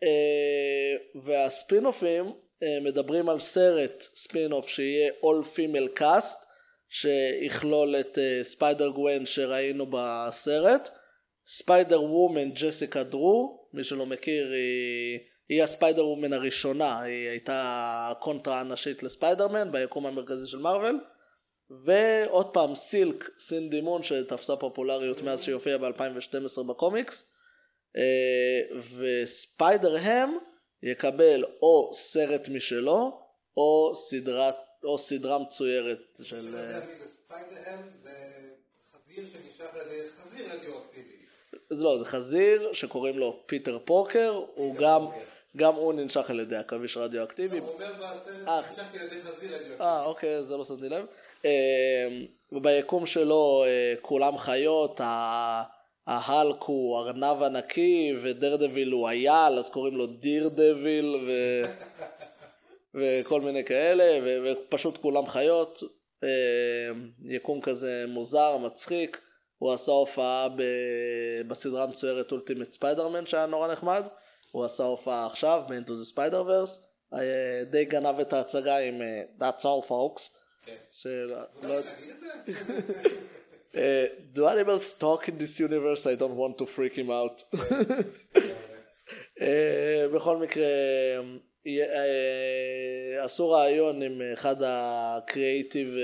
אה, 0.03 1.21
וה 1.21 1.43
spin 1.43 1.85
offים 1.85 2.33
אה, 2.63 2.79
מדברים 2.81 3.29
על 3.29 3.39
סרט 3.39 4.01
spin 4.01 4.51
off 4.51 4.67
שיהיה 4.67 5.11
All 5.21 5.57
Female 5.57 5.99
Cast 5.99 6.45
שיכלול 6.89 7.95
את 7.99 8.17
אה, 8.17 8.39
ספיידר 8.43 8.89
גווין 8.89 9.25
שראינו 9.25 9.85
בסרט, 9.89 10.89
ספיידר 11.47 12.03
וומן 12.03 12.51
ג'סיקה 12.51 13.03
דרו, 13.03 13.67
מי 13.73 13.83
שלא 13.83 14.05
מכיר 14.05 14.51
היא, 14.51 15.19
היא 15.49 15.63
הספיידר 15.63 16.07
וומן 16.07 16.33
הראשונה, 16.33 17.01
היא 17.01 17.29
הייתה 17.29 18.13
קונטרה 18.19 18.59
הנשית 18.59 19.03
לספיידרמן 19.03 19.71
ביקום 19.71 20.05
המרכזי 20.05 20.47
של 20.47 20.57
מארוול. 20.57 20.99
ועוד 21.85 22.53
פעם 22.53 22.75
סילק 22.75 23.29
סינדי 23.39 23.81
מון 23.81 24.03
שתפסה 24.03 24.55
פופולריות 24.55 25.21
מאז 25.21 25.43
שהיא 25.43 25.77
ב-2012 25.77 26.63
בקומיקס. 26.63 27.31
אה, 27.97 28.77
וספיידר 28.97 29.97
הם 29.97 30.37
יקבל 30.83 31.43
או 31.61 31.91
סרט 31.93 32.47
משלו 32.49 33.21
או 33.57 33.95
סדרת 33.95 34.55
או 34.83 34.97
סדרה 34.97 35.39
מצוירת 35.39 36.19
של 36.23 36.55
אה, 36.55 36.79
זה. 41.69 41.77
זה 41.77 41.83
לא 41.83 41.97
זה 41.97 42.05
חזיר 42.05 42.73
שקוראים 42.73 43.19
לו 43.19 43.43
פיטר 43.45 43.79
פוקר 43.85 44.43
הוא 44.55 44.75
גם. 44.75 45.05
גם 45.57 45.75
הוא 45.75 45.93
ננשך 45.93 46.29
על 46.29 46.39
ידי 46.39 46.55
עכביש 46.55 46.97
רדיואקטיבי 46.97 47.57
הוא 47.57 47.69
אומר 47.69 47.93
בסרט, 47.93 48.47
אה. 48.47 48.61
נשלחתי 48.71 48.99
על 48.99 49.05
ידי 49.05 49.21
חזיר 49.21 49.55
רדיואקטיבי. 49.55 49.81
אה 49.81 50.05
אוקיי 50.05 50.43
זה 50.43 50.57
לא 50.57 50.65
שמתי 50.65 50.89
לב 50.89 51.05
אה, 51.45 52.07
וביקום 52.51 53.05
שלו 53.05 53.63
אה, 53.67 53.93
כולם 54.01 54.37
חיות 54.37 55.01
ההלק 56.07 56.61
הוא 56.61 56.99
ארנב 56.99 57.43
ענקי 57.43 58.15
ודרדוויל 58.21 58.91
הוא 58.91 59.09
אייל 59.09 59.59
אז 59.59 59.69
קוראים 59.69 59.97
לו 59.97 60.07
דיר 60.07 60.49
דביל 60.49 61.15
ו... 61.27 61.61
וכל 62.99 63.41
מיני 63.41 63.63
כאלה 63.65 64.19
ו... 64.23 64.37
ופשוט 64.45 64.97
כולם 64.97 65.27
חיות 65.27 65.83
אה, 66.23 66.29
יקום 67.25 67.61
כזה 67.61 68.05
מוזר 68.07 68.57
מצחיק 68.57 69.21
הוא 69.57 69.73
עשה 69.73 69.91
הופעה 69.91 70.49
ב... 70.49 70.61
בסדרה 71.47 71.83
המצוירת 71.83 72.31
אולטימט 72.31 72.73
ספיידרמן 72.73 73.25
שהיה 73.25 73.45
נורא 73.45 73.71
נחמד 73.71 74.07
הוא 74.51 74.65
עשה 74.65 74.83
הופעה 74.83 75.25
עכשיו 75.25 75.63
ב-Into 75.67 75.89
the 75.89 76.15
Spider-Verse 76.15 76.89
אה, 77.13 77.63
די 77.69 77.85
גנב 77.85 78.19
את 78.19 78.33
ההצגה 78.33 78.77
עם 78.77 79.01
אה, 79.01 79.21
That's 79.39 79.61
all 79.61 79.89
folks 79.89 80.29
כן. 80.65 80.75
לא... 81.61 81.75
אה, 83.75 84.05
Do 84.35 84.39
animals 84.39 84.93
talk 84.99 85.27
in 85.27 85.37
this 85.37 85.59
universe? 85.59 86.05
I 86.05 86.15
don't 86.15 86.35
want 86.35 86.57
to 86.57 86.65
freak 86.65 86.95
him 86.95 87.09
out. 87.09 87.43
אה, 89.41 90.05
בכל 90.13 90.37
מקרה, 90.37 90.67
עשו 93.19 93.49
ראיון 93.49 94.01
עם 94.01 94.21
אחד 94.33 94.55
ה 94.65 94.80
creative 94.80 95.97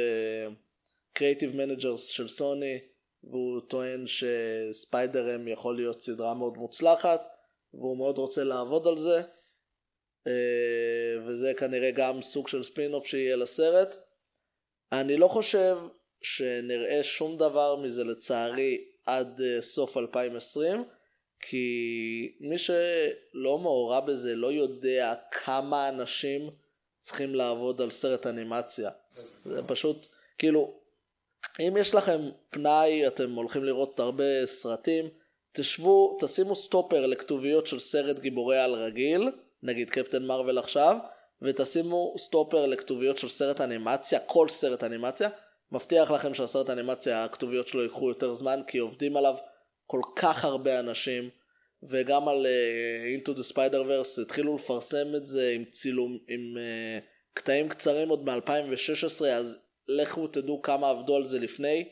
creative 1.13 1.55
managers 1.55 2.07
של 2.07 2.27
סוני 2.27 2.79
והוא 3.23 3.61
טוען 3.67 4.05
שספיידרמן 4.07 5.47
יכול 5.47 5.75
להיות 5.75 6.01
סדרה 6.01 6.33
מאוד 6.33 6.57
מוצלחת, 6.57 7.27
והוא 7.77 7.97
מאוד 7.97 8.17
רוצה 8.17 8.43
לעבוד 8.43 8.87
על 8.87 8.97
זה, 8.97 9.21
אה, 10.27 11.25
וזה 11.25 11.53
כנראה 11.57 11.91
גם 11.91 12.21
סוג 12.21 12.47
של 12.47 12.63
spin 12.63 12.93
off 12.93 13.05
שיהיה 13.05 13.35
לסרט. 13.35 13.95
אני 14.91 15.17
לא 15.17 15.27
חושב 15.27 15.77
שנראה 16.21 17.03
שום 17.03 17.37
דבר 17.37 17.75
מזה 17.75 18.03
לצערי 18.03 18.85
עד 19.05 19.41
אה, 19.41 19.61
סוף 19.61 19.97
2020, 19.97 20.83
כי 21.39 21.67
מי 22.39 22.57
שלא 22.57 23.57
מעורב 23.57 24.11
בזה 24.11 24.35
לא 24.35 24.51
יודע 24.51 25.13
כמה 25.31 25.89
אנשים 25.89 26.49
צריכים 26.99 27.35
לעבוד 27.35 27.81
על 27.81 27.91
סרט 27.91 28.27
אנימציה. 28.27 28.91
זה 29.45 29.61
פשוט, 29.67 30.07
כאילו, 30.37 30.79
אם 31.59 31.77
יש 31.79 31.95
לכם 31.95 32.21
פנאי, 32.49 33.07
אתם 33.07 33.31
הולכים 33.31 33.63
לראות 33.63 33.99
הרבה 33.99 34.45
סרטים, 34.45 35.05
תשבו, 35.55 36.17
תשימו 36.21 36.55
סטופר 36.55 37.05
לכתוביות 37.05 37.67
של 37.67 37.79
סרט 37.79 38.19
גיבורי-על 38.19 38.73
רגיל, 38.73 39.31
נגיד 39.63 39.89
קפטן 39.89 40.25
מרוויל 40.25 40.57
עכשיו, 40.57 40.97
ותשימו 41.41 42.15
סטופר 42.17 42.65
לכתוביות 42.65 43.17
של 43.17 43.29
סרט 43.29 43.61
אנימציה, 43.61 44.19
כל 44.19 44.49
סרט 44.49 44.83
אנימציה. 44.83 45.29
מבטיח 45.71 46.11
לכם 46.11 46.33
שהסרט 46.33 46.69
אנימציה, 46.69 47.23
הכתוביות 47.23 47.67
שלו 47.67 47.83
ייקחו 47.83 48.09
יותר 48.09 48.33
זמן, 48.33 48.59
כי 48.67 48.77
עובדים 48.77 49.17
עליו 49.17 49.35
כל 49.85 50.01
כך 50.15 50.45
הרבה 50.45 50.79
אנשים, 50.79 51.29
וגם 51.83 52.27
על 52.27 52.45
uh, 52.45 53.27
Into 53.27 53.37
the 53.39 53.53
Spider-Verse 53.53 54.21
התחילו 54.21 54.55
לפרסם 54.55 55.15
את 55.15 55.27
זה 55.27 55.51
עם 55.55 55.65
צילום, 55.71 56.17
עם 56.27 56.57
uh, 56.57 57.03
קטעים 57.33 57.69
קצרים 57.69 58.09
עוד 58.09 58.25
מ-2016, 58.29 59.25
אז 59.25 59.59
לכו 59.87 60.27
תדעו 60.27 60.61
כמה 60.61 60.89
עבדו 60.89 61.15
על 61.15 61.25
זה 61.25 61.39
לפני. 61.39 61.89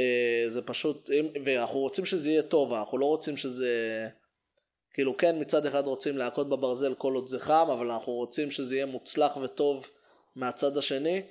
Uh, 0.00 0.48
זה 0.48 0.62
פשוט, 0.62 1.10
ואנחנו 1.44 1.78
רוצים 1.78 2.04
שזה 2.04 2.30
יהיה 2.30 2.42
טוב, 2.42 2.72
אנחנו 2.72 2.98
לא 2.98 3.06
רוצים 3.06 3.36
שזה... 3.36 4.08
כאילו 4.94 5.16
כן 5.16 5.40
מצד 5.40 5.66
אחד 5.66 5.86
רוצים 5.86 6.18
להכות 6.18 6.48
בברזל 6.48 6.94
כל 6.94 7.14
עוד 7.14 7.28
זה 7.28 7.38
חם, 7.38 7.66
אבל 7.72 7.90
אנחנו 7.90 8.12
רוצים 8.12 8.50
שזה 8.50 8.74
יהיה 8.74 8.86
מוצלח 8.86 9.36
וטוב 9.36 9.86
מהצד 10.36 10.76
השני. 10.76 11.22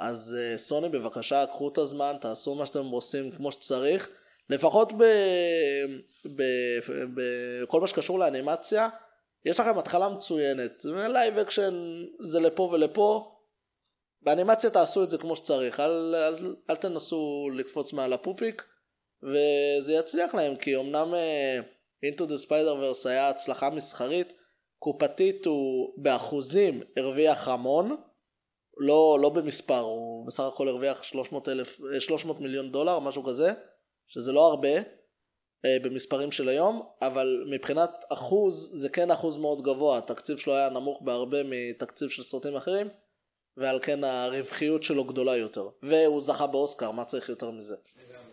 אז 0.00 0.36
uh, 0.36 0.58
סוני 0.58 0.88
בבקשה 0.88 1.46
קחו 1.46 1.68
את 1.68 1.78
הזמן, 1.78 2.16
תעשו 2.20 2.54
מה 2.54 2.66
שאתם 2.66 2.86
עושים 2.86 3.30
כמו 3.30 3.52
שצריך. 3.52 4.08
לפחות 4.50 4.92
בכל 7.14 7.80
מה 7.80 7.86
שקשור 7.86 8.18
לאנימציה, 8.18 8.88
יש 9.44 9.60
לכם 9.60 9.78
התחלה 9.78 10.08
מצוינת. 10.08 10.84
live 10.84 11.38
action 11.38 12.04
זה 12.20 12.40
לפה 12.40 12.62
ולפה. 12.62 13.33
באנימציה 14.24 14.70
תעשו 14.70 15.04
את 15.04 15.10
זה 15.10 15.18
כמו 15.18 15.36
שצריך, 15.36 15.80
אל, 15.80 16.14
אל, 16.14 16.56
אל 16.70 16.76
תנסו 16.76 17.50
לקפוץ 17.56 17.92
מעל 17.92 18.12
הפופיק, 18.12 18.64
וזה 19.22 19.92
יצליח 19.92 20.34
להם, 20.34 20.56
כי 20.56 20.76
אמנם 20.76 21.14
אה, 21.14 21.64
Into 22.06 22.22
the 22.22 22.48
Spider-Verse 22.48 23.08
היה 23.08 23.28
הצלחה 23.28 23.70
מסחרית, 23.70 24.32
קופתית 24.78 25.46
הוא 25.46 25.94
באחוזים 25.96 26.82
הרוויח 26.96 27.48
המון, 27.48 27.96
לא, 28.76 29.18
לא 29.22 29.28
במספר, 29.28 29.80
הוא 29.80 30.26
בסך 30.26 30.42
הכל 30.42 30.68
הרוויח 30.68 31.02
300, 31.02 31.48
אלף, 31.48 31.80
300 31.98 32.40
מיליון 32.40 32.72
דולר, 32.72 32.98
משהו 32.98 33.24
כזה, 33.24 33.52
שזה 34.06 34.32
לא 34.32 34.46
הרבה 34.46 34.76
אה, 35.64 35.76
במספרים 35.82 36.32
של 36.32 36.48
היום, 36.48 36.82
אבל 37.02 37.44
מבחינת 37.50 38.04
אחוז 38.08 38.70
זה 38.72 38.88
כן 38.88 39.10
אחוז 39.10 39.36
מאוד 39.36 39.62
גבוה, 39.62 39.98
התקציב 39.98 40.36
שלו 40.36 40.54
היה 40.54 40.68
נמוך 40.68 41.02
בהרבה 41.02 41.38
מתקציב 41.44 42.08
של 42.08 42.22
סרטים 42.22 42.56
אחרים, 42.56 42.88
ועל 43.56 43.78
כן 43.82 44.04
הרווחיות 44.04 44.82
שלו 44.82 45.04
גדולה 45.04 45.36
יותר. 45.36 45.68
והוא 45.82 46.20
זכה 46.20 46.46
באוסקר, 46.46 46.90
מה 46.90 47.04
צריך 47.04 47.28
יותר 47.28 47.50
מזה? 47.50 47.74
אה, 47.74 48.02
אה. 48.16 48.24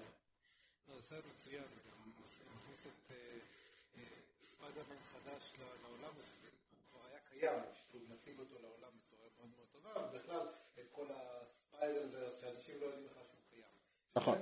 נכון. 14.15 14.37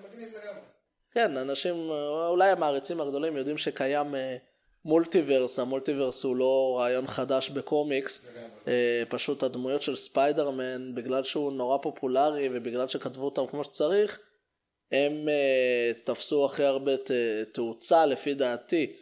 כן, 1.11 1.37
אנשים, 1.37 1.75
אולי 2.29 2.49
המעריצים 2.49 3.01
הגדולים 3.01 3.37
יודעים 3.37 3.57
שקיים 3.57 4.15
מולטיברס, 4.85 5.59
המולטיברס 5.59 6.23
הוא 6.23 6.35
לא 6.35 6.75
רעיון 6.79 7.07
חדש 7.07 7.49
בקומיקס, 7.49 8.21
אה, 8.67 9.03
פשוט 9.09 9.43
הדמויות 9.43 9.81
של 9.81 9.95
ספיידרמן, 9.95 10.95
בגלל 10.95 11.23
שהוא 11.23 11.53
נורא 11.53 11.77
פופולרי 11.77 12.49
ובגלל 12.51 12.87
שכתבו 12.87 13.25
אותם 13.25 13.47
כמו 13.47 13.63
שצריך, 13.63 14.19
הם 14.91 15.29
אה, 15.29 15.91
תפסו 16.03 16.45
הכי 16.45 16.63
הרבה 16.63 16.97
ת- 16.97 17.11
תאוצה 17.53 18.05
לפי 18.05 18.33
דעתי. 18.33 18.93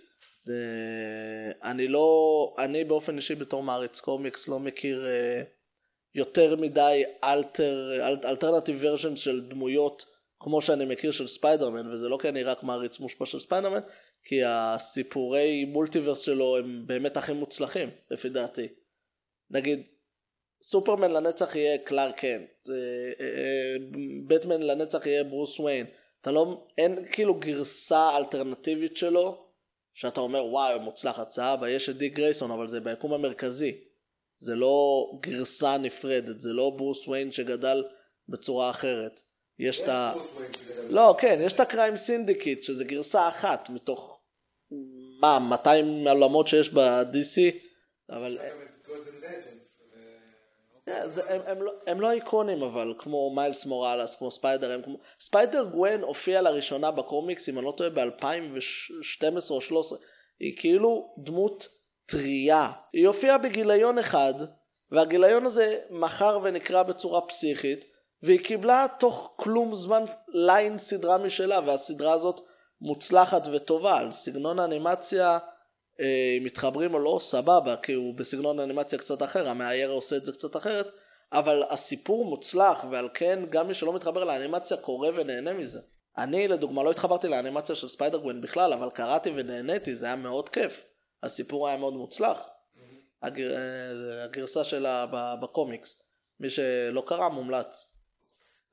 אה, 0.49 1.69
אני 1.71 1.87
לא, 1.87 2.55
אני 2.59 2.83
באופן 2.83 3.15
אישי 3.15 3.35
בתור 3.35 3.63
מעריץ 3.63 3.99
קומיקס 3.99 4.47
לא 4.47 4.59
מכיר 4.59 5.05
יותר 6.15 6.55
מדי 6.55 7.03
alter, 7.23 8.07
al, 8.07 8.17
alternative 8.25 8.77
version 8.81 9.15
של 9.15 9.41
דמויות 9.41 10.05
כמו 10.39 10.61
שאני 10.61 10.85
מכיר 10.85 11.11
של 11.11 11.27
ספיידרמן, 11.27 11.93
וזה 11.93 12.09
לא 12.09 12.17
כי 12.21 12.29
אני 12.29 12.43
רק 12.43 12.63
מעריץ 12.63 12.99
מושפע 12.99 13.25
של 13.25 13.39
ספיידרמן, 13.39 13.79
כי 14.23 14.43
הסיפורי 14.45 15.65
multiverse 15.65 16.19
שלו 16.19 16.57
הם 16.57 16.83
באמת 16.87 17.17
הכי 17.17 17.33
מוצלחים, 17.33 17.89
לפי 18.11 18.29
דעתי. 18.29 18.67
נגיד, 19.49 19.81
סופרמן 20.61 21.11
לנצח 21.11 21.55
יהיה 21.55 21.77
קלארק 21.77 22.19
קנט, 22.19 22.49
אה, 22.69 22.75
אה, 23.19 23.75
בטמן 24.27 24.61
לנצח 24.61 25.05
יהיה 25.05 25.23
ברוס 25.23 25.59
וויין. 25.59 25.85
אתה 26.21 26.31
לא, 26.31 26.67
אין 26.77 27.05
כאילו 27.11 27.35
גרסה 27.35 28.17
אלטרנטיבית 28.17 28.97
שלו, 28.97 29.47
שאתה 29.93 30.21
אומר 30.21 30.45
וואו 30.45 30.79
מוצלחת, 30.79 31.31
סבבה, 31.31 31.69
יש 31.69 31.89
את 31.89 31.97
דיק 31.97 32.13
גרייסון, 32.13 32.51
אבל 32.51 32.67
זה 32.67 32.79
ביקום 32.79 33.13
המרכזי. 33.13 33.77
זה 34.37 34.55
לא 34.55 35.05
גרסה 35.21 35.77
נפרדת, 35.77 36.41
זה 36.41 36.53
לא 36.53 36.69
ברוס 36.69 37.07
וויין 37.07 37.31
שגדל 37.31 37.83
בצורה 38.29 38.69
אחרת. 38.69 39.21
יש 39.59 39.81
את 39.81 39.87
ה... 39.87 40.13
לא, 40.89 41.15
כן, 41.17 41.39
יש 41.41 41.53
את 41.53 41.59
ה 41.59 41.65
Crime 41.65 41.95
Syndicate, 41.95 42.63
שזה 42.63 42.83
גרסה 42.83 43.29
אחת 43.29 43.69
מתוך, 43.69 44.19
מה, 45.21 45.39
200 45.39 46.07
עולמות 46.07 46.47
שיש 46.47 46.73
ב-DC, 46.73 47.55
אבל. 48.09 48.37
כן, 50.85 51.03
הם, 51.45 51.61
לא, 51.61 51.71
הם 51.87 52.01
לא 52.01 52.11
איקונים 52.11 52.63
אבל, 52.63 52.93
כמו 52.99 53.35
מיילס 53.35 53.65
מוראלס, 53.65 54.15
כמו 54.15 54.31
ספיידר, 54.31 54.71
הם 54.71 54.81
כמו... 54.81 54.97
ספיידר 55.19 55.63
גווין 55.63 56.01
הופיע 56.01 56.41
לראשונה 56.41 56.91
בקומיקס, 56.91 57.49
אם 57.49 57.57
אני 57.57 57.65
לא 57.65 57.73
טועה, 57.77 57.89
ב-2012 57.89 57.99
או 59.49 59.55
2013. 59.55 59.99
היא 60.39 60.57
כאילו 60.57 61.13
דמות 61.17 61.67
טריה. 62.05 62.71
היא 62.93 63.07
הופיעה 63.07 63.37
בגיליון 63.37 63.97
אחד, 63.97 64.33
והגיליון 64.91 65.45
הזה 65.45 65.79
מכר 65.89 66.39
ונקרא 66.43 66.83
בצורה 66.83 67.21
פסיכית, 67.21 67.85
והיא 68.23 68.39
קיבלה 68.39 68.85
תוך 68.99 69.33
כלום 69.35 69.75
זמן 69.75 70.03
ליין 70.27 70.77
סדרה 70.77 71.17
משלה, 71.17 71.59
והסדרה 71.65 72.13
הזאת 72.13 72.41
מוצלחת 72.81 73.47
וטובה. 73.51 73.97
על 73.97 74.11
סגנון 74.11 74.59
האנימציה, 74.59 75.37
אה, 75.99 76.35
אם 76.37 76.43
מתחברים 76.43 76.93
או 76.93 76.99
לא, 76.99 77.19
סבבה, 77.21 77.75
כי 77.75 77.93
הוא 77.93 78.13
בסגנון 78.13 78.59
אנימציה 78.59 78.99
קצת 78.99 79.23
אחר, 79.23 79.49
המאייר 79.49 79.89
עושה 79.89 80.17
את 80.17 80.25
זה 80.25 80.31
קצת 80.31 80.55
אחרת, 80.55 80.87
אבל 81.31 81.63
הסיפור 81.69 82.25
מוצלח, 82.25 82.85
ועל 82.91 83.09
כן 83.13 83.39
גם 83.49 83.67
מי 83.67 83.73
שלא 83.73 83.93
מתחבר 83.93 84.23
לאנימציה 84.23 84.77
קורא 84.77 85.09
ונהנה 85.15 85.53
מזה. 85.53 85.79
אני 86.17 86.47
לדוגמה 86.47 86.83
לא 86.83 86.91
התחברתי 86.91 87.27
לאנימציה 87.27 87.75
של 87.75 87.87
ספיידר 87.87 88.17
גווין 88.17 88.41
בכלל, 88.41 88.73
אבל 88.73 88.89
קראתי 88.89 89.31
ונהניתי, 89.35 89.95
זה 89.95 90.05
היה 90.05 90.15
מאוד 90.15 90.49
כיף. 90.49 90.83
הסיפור 91.23 91.67
היה 91.67 91.77
מאוד 91.77 91.93
מוצלח. 91.93 92.39
הגר... 93.21 93.55
אה, 93.55 94.23
הגרסה 94.23 94.63
שלה 94.63 95.05
בקומיקס. 95.41 96.01
מי 96.39 96.49
שלא 96.49 97.03
קרא 97.05 97.29
מומלץ. 97.29 97.93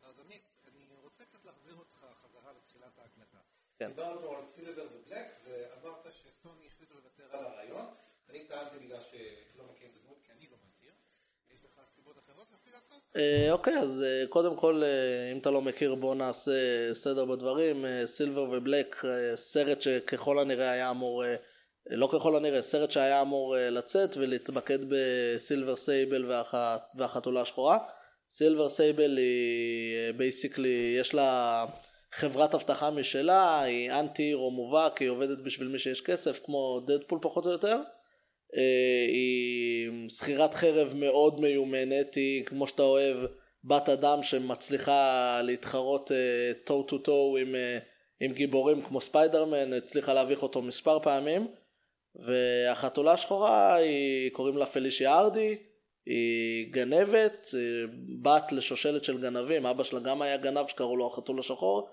אז 0.03 0.15
אני 0.27 0.41
אני 0.67 0.85
רוצה 1.03 1.25
קצת 1.25 1.45
להחזיר 1.45 1.75
אותך 1.75 1.97
חזרה 2.23 2.53
לתחילת 2.53 2.99
ההקלטה. 2.99 3.39
כן. 3.85 3.91
דיברנו 3.91 4.31
על 4.37 4.43
סילבר 4.43 4.83
ובלק, 4.83 5.27
ואמרת 5.45 6.07
שסוני 6.13 6.67
החליטו 6.75 6.95
לוותר 6.95 7.37
על 7.39 7.45
הרעיון. 7.45 7.87
אני 8.31 8.45
טענתי 8.45 8.77
בגלל 8.79 8.99
שלא 9.11 9.65
מכיר 9.73 9.89
את 9.89 9.97
הדמות, 10.03 10.19
כי 10.27 10.33
אני 10.39 10.47
לא 10.51 10.57
מכיר. 10.69 10.91
יש 11.55 11.65
לך 11.65 11.81
סיבות 11.97 12.17
אחרות 12.19 12.47
לפי 12.55 12.71
דעתך? 12.71 12.95
אה, 13.17 13.53
אוקיי, 13.53 13.79
אז 13.79 14.03
אה, 14.03 14.25
קודם 14.29 14.57
כל, 14.57 14.83
אה, 14.85 15.33
אם 15.33 15.39
אתה 15.39 15.51
לא 15.51 15.63
מכיר, 15.63 15.95
בוא 15.95 16.15
נעשה 16.15 16.53
סדר 16.93 17.25
בדברים. 17.25 17.85
Silver 18.07 18.43
ו 18.43 18.51
Black, 18.51 19.03
סרט 19.35 19.83
שככל 19.83 20.39
הנראה 20.39 20.71
היה 20.71 20.91
אמור, 20.91 21.25
לא 21.91 22.09
ככל 22.13 22.37
הנראה, 22.37 22.63
סרט 22.63 22.91
שהיה 22.91 23.21
אמור 23.21 23.57
לצאת 23.59 24.17
ולהתמקד 24.17 24.79
בסילבר 24.89 25.77
סייבל 25.77 26.25
והח- 26.33 26.55
והחתולה 26.95 27.41
השחורה. 27.41 27.79
סילבר 28.31 28.69
סייבל 28.69 29.17
היא 29.17 30.13
basically, 30.17 30.97
יש 31.01 31.15
לה 31.15 31.67
חברת 32.17 32.55
אבטחה 32.55 32.91
משלה, 32.91 33.63
היא 33.63 33.93
anti 33.93 34.23
hero 34.23 34.51
מובהק, 34.51 34.99
היא 34.99 35.09
עובדת 35.09 35.39
בשביל 35.39 35.69
מי 35.69 35.79
שיש 35.79 36.01
כסף, 36.01 36.41
כמו 36.45 36.81
דדפול 36.87 37.19
פחות 37.23 37.47
או 37.47 37.51
יותר. 37.51 37.77
אה, 38.57 39.07
היא 39.09 39.91
שכירת 40.09 40.55
חרב 40.55 40.93
מאוד 40.97 41.41
מיומנת, 41.41 42.15
היא 42.15 42.45
כמו 42.45 42.67
שאתה 42.67 42.83
אוהב 42.83 43.17
בת 43.65 43.89
אדם 43.89 44.23
שמצליחה 44.23 45.41
להתחרות 45.43 46.11
טו 46.65 46.83
טו 46.83 46.99
טו 46.99 47.37
עם 48.21 48.33
גיבורים 48.33 48.83
כמו 48.83 49.01
ספיידרמן, 49.01 49.73
הצליחה 49.73 50.15
להביך 50.15 50.43
אותו 50.43 50.63
מספר 50.63 50.99
פעמים, 51.03 51.47
והחתולה 52.15 53.13
השחורה 53.13 53.75
היא, 53.75 54.31
קוראים 54.31 54.57
לה 54.57 54.67
פלישיה 54.67 55.19
הארדי, 55.19 55.57
היא 56.07 56.73
גנבת, 56.73 57.49
אה, 57.55 57.61
בת 58.23 58.53
לשושלת 58.53 59.05
של 59.05 59.21
גנבים, 59.21 59.67
אבא 59.67 59.85
שלה 59.85 60.01
גם 60.01 60.23
היה 60.23 60.37
גנב 60.37 60.67
שקראו 60.67 60.97
לו 60.97 61.07
החתול 61.07 61.39
השחור, 61.39 61.89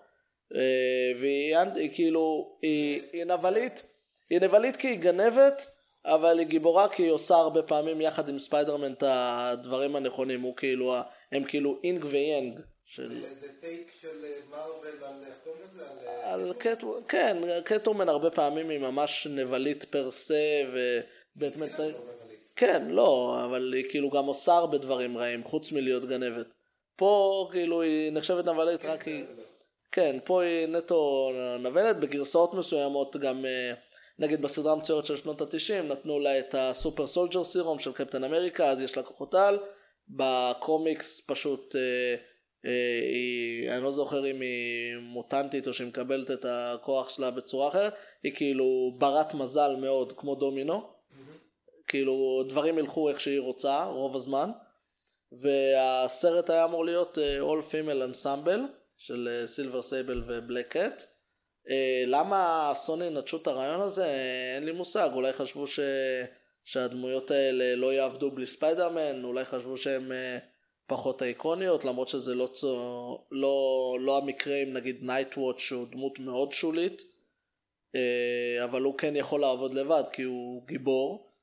והיא 1.19 1.57
היא, 1.75 1.89
כאילו, 1.93 2.57
היא, 2.61 3.01
היא 3.13 3.23
נבלית, 3.23 3.83
היא 4.29 4.39
נבלית 4.41 4.75
כי 4.75 4.87
היא 4.87 4.99
גנבת, 4.99 5.67
אבל 6.05 6.39
היא 6.39 6.47
גיבורה 6.47 6.89
כי 6.89 7.03
היא 7.03 7.11
עושה 7.11 7.35
הרבה 7.35 7.63
פעמים 7.63 8.01
יחד 8.01 8.29
עם 8.29 8.39
ספיידרמן 8.39 8.93
את 8.93 9.03
הדברים 9.07 9.95
הנכונים, 9.95 10.41
הוא 10.41 10.55
כאילו, 10.55 10.95
הם 11.31 11.43
כאילו 11.43 11.79
יין 11.83 12.05
ויאנג 12.05 12.59
של... 12.85 13.23
זה 13.33 13.47
take 13.59 13.91
של 14.01 14.25
אה, 14.25 14.29
מארוול 14.49 14.87
על, 14.87 15.13
איך 15.27 15.35
קוראים 15.43 15.61
לזה? 15.65 15.83
על... 15.89 15.97
אה, 16.07 16.33
על 16.33 16.53
קט... 16.57 16.83
כן, 17.07 17.37
קטוומן 17.63 18.09
הרבה 18.09 18.29
פעמים 18.29 18.69
היא 18.69 18.79
ממש 18.79 19.27
נבלית 19.27 19.83
per 19.83 20.11
se, 20.11 20.63
ובטמן 20.73 21.69
צריך... 21.69 21.95
כן, 22.55 22.87
לא, 22.89 23.41
אבל 23.45 23.73
היא 23.73 23.89
כאילו 23.89 24.09
גם 24.09 24.25
עושה 24.25 24.53
הרבה 24.53 24.77
דברים 24.77 25.17
רעים, 25.17 25.43
חוץ 25.43 25.71
מלהיות 25.71 26.05
גנבת. 26.05 26.53
פה 26.95 27.47
כאילו 27.51 27.81
היא 27.81 28.11
נחשבת 28.11 28.45
נבלית 28.45 28.85
רק 28.85 29.07
היא... 29.07 29.23
כן, 29.91 30.19
פה 30.25 30.41
היא 30.41 30.67
נטו 30.67 31.31
נבלת, 31.59 31.99
בגרסאות 31.99 32.53
מסוימות 32.53 33.17
גם, 33.17 33.45
אה, 33.45 33.73
נגיד 34.19 34.41
בסדרה 34.41 34.73
המצוירת 34.73 35.05
של 35.05 35.17
שנות 35.17 35.41
התשעים, 35.41 35.87
נתנו 35.87 36.19
לה 36.19 36.39
את 36.39 36.55
ה 36.57 36.65
super 36.65 37.07
soldier 37.07 37.43
serum 37.43 37.79
של 37.79 37.91
קפטן 37.91 38.23
אמריקה, 38.23 38.69
אז 38.69 38.81
יש 38.81 38.97
לה 38.97 39.03
כוחות 39.03 39.35
על, 39.35 39.59
בקומיקס 40.09 41.21
פשוט, 41.27 41.75
אה, 41.75 42.15
אה, 42.65 42.99
היא, 43.01 43.71
אני 43.71 43.83
לא 43.83 43.91
זוכר 43.91 44.31
אם 44.31 44.41
היא 44.41 44.97
מוטנטית 45.01 45.67
או 45.67 45.73
שהיא 45.73 45.87
מקבלת 45.87 46.31
את 46.31 46.45
הכוח 46.49 47.09
שלה 47.09 47.31
בצורה 47.31 47.67
אחרת, 47.67 47.93
היא 48.23 48.35
כאילו 48.35 48.95
ברת 48.97 49.33
מזל 49.33 49.75
מאוד, 49.75 50.13
כמו 50.13 50.35
דומינו, 50.35 50.89
כאילו 51.87 52.43
דברים 52.49 52.77
ילכו 52.77 53.09
איך 53.09 53.19
שהיא 53.21 53.39
רוצה 53.39 53.85
רוב 53.85 54.15
הזמן, 54.15 54.49
והסרט 55.31 56.49
היה 56.49 56.65
אמור 56.65 56.85
להיות 56.85 57.17
אה, 57.17 57.39
All 57.39 57.63
Female 57.71 58.13
Ensemble 58.13 58.80
של 59.01 59.29
אה, 59.31 59.47
סילבר 59.47 59.81
סייבל 59.81 60.23
ובלק 60.27 60.77
קט. 60.77 61.03
אה, 61.69 62.03
למה 62.07 62.71
סוני 62.75 63.09
נטשו 63.09 63.37
את 63.37 63.47
הרעיון 63.47 63.81
הזה? 63.81 64.05
אה, 64.05 64.55
אין 64.55 64.65
לי 64.65 64.71
מושג, 64.71 65.09
אולי 65.13 65.33
חשבו 65.33 65.67
ש... 65.67 65.79
שהדמויות 66.65 67.31
האלה 67.31 67.75
לא 67.75 67.93
יעבדו 67.93 68.31
בלי 68.31 68.47
ספיידרמן, 68.47 69.23
אולי 69.23 69.45
חשבו 69.45 69.77
שהן 69.77 70.11
אה, 70.11 70.37
פחות 70.87 71.23
איקוניות, 71.23 71.85
למרות 71.85 72.09
שזה 72.09 72.35
לא, 72.35 72.47
צו... 72.47 73.25
לא, 73.31 73.97
לא 74.01 74.17
המקרה 74.17 74.55
עם 74.55 74.73
נגיד 74.73 74.97
נייטוואץ' 75.01 75.59
שהוא 75.59 75.87
דמות 75.91 76.19
מאוד 76.19 76.51
שולית, 76.51 77.01
אה, 77.95 78.63
אבל 78.63 78.81
הוא 78.81 78.97
כן 78.97 79.15
יכול 79.15 79.41
לעבוד 79.41 79.73
לבד 79.73 80.03
כי 80.13 80.23
הוא 80.23 80.67
גיבור. 80.67 81.33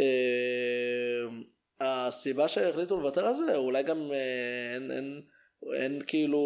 אה, 0.00 1.26
הסיבה 1.80 2.48
שהחליטו 2.48 3.00
לוותר 3.00 3.26
על 3.26 3.34
זה, 3.34 3.56
אולי 3.56 3.82
גם 3.82 4.12
אה, 4.12 4.74
אין, 4.74 4.90
אין, 4.90 5.22
אין 5.74 6.02
כאילו, 6.06 6.38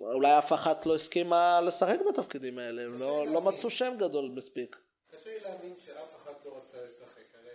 אולי 0.00 0.38
אף 0.38 0.52
אחת 0.52 0.86
לא 0.86 0.94
הסכימה 0.94 1.60
לשחק 1.60 1.98
בתפקידים 2.08 2.58
האלה, 2.58 2.82
הם 2.82 2.98
לא, 2.98 3.26
לא 3.26 3.40
מצאו 3.40 3.70
שם 3.70 3.94
גדול 3.98 4.30
מספיק. 4.30 4.76
קשה 5.08 5.30
לי 5.30 5.40
להאמין 5.40 5.74
שאף 5.78 6.16
אחת 6.16 6.44
לא 6.44 6.56
רצתה 6.56 6.78
לשחק, 6.84 7.34
הרי 7.34 7.48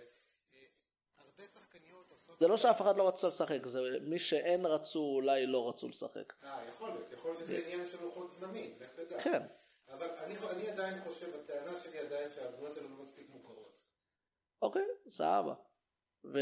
אה, 0.54 0.58
הרבה 1.18 1.44
שחקניות 1.54 2.06
עושות... 2.10 2.40
זה 2.40 2.48
לא 2.48 2.56
שאף 2.56 2.80
אחד 2.80 2.96
לא 2.96 3.08
רצה 3.08 3.28
לשחק, 3.28 3.66
זה 3.66 3.80
מי 4.00 4.18
שאין 4.18 4.66
רצו 4.66 5.00
אולי 5.00 5.46
לא 5.46 5.68
רצו 5.68 5.88
לשחק. 5.88 6.32
אה, 6.44 6.60
יכול 6.68 6.90
להיות, 6.90 7.12
יכול 7.12 7.30
להיות 7.30 7.44
שזה 7.44 7.58
עניין 7.58 7.88
של 7.88 8.02
לוחות 8.02 8.30
זמנים, 8.30 8.74
לך 8.80 8.88
תדע. 8.96 9.20
כן, 9.20 9.42
אבל 9.88 10.10
אני, 10.24 10.34
אני 10.50 10.70
עדיין 10.70 11.00
חושב, 11.04 11.26
הטענה 11.34 11.76
שלי 11.76 11.98
עדיין 11.98 12.30
שהדמויות 12.30 12.76
האלה 12.76 12.88
לא 12.88 13.02
מספיק 13.02 13.26
מוכרות. 13.32 13.78
אוקיי, 14.62 14.86
סבבה. 15.08 15.54
ו... 16.24 16.38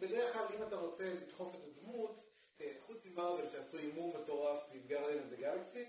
בדרך 0.00 0.32
כלל 0.32 0.44
אם 0.56 0.62
אתה 0.62 0.76
רוצה 0.76 1.14
לדחוף 1.22 1.54
איזה 1.54 1.70
דמות, 1.80 2.27
ממרוויל 3.18 3.46
שעשו 3.48 3.78
הימור 3.78 4.14
מטורף 4.22 4.60
עם 4.72 4.80
גרדיאן 4.86 5.30
דה 5.30 5.36
גלקסי, 5.36 5.84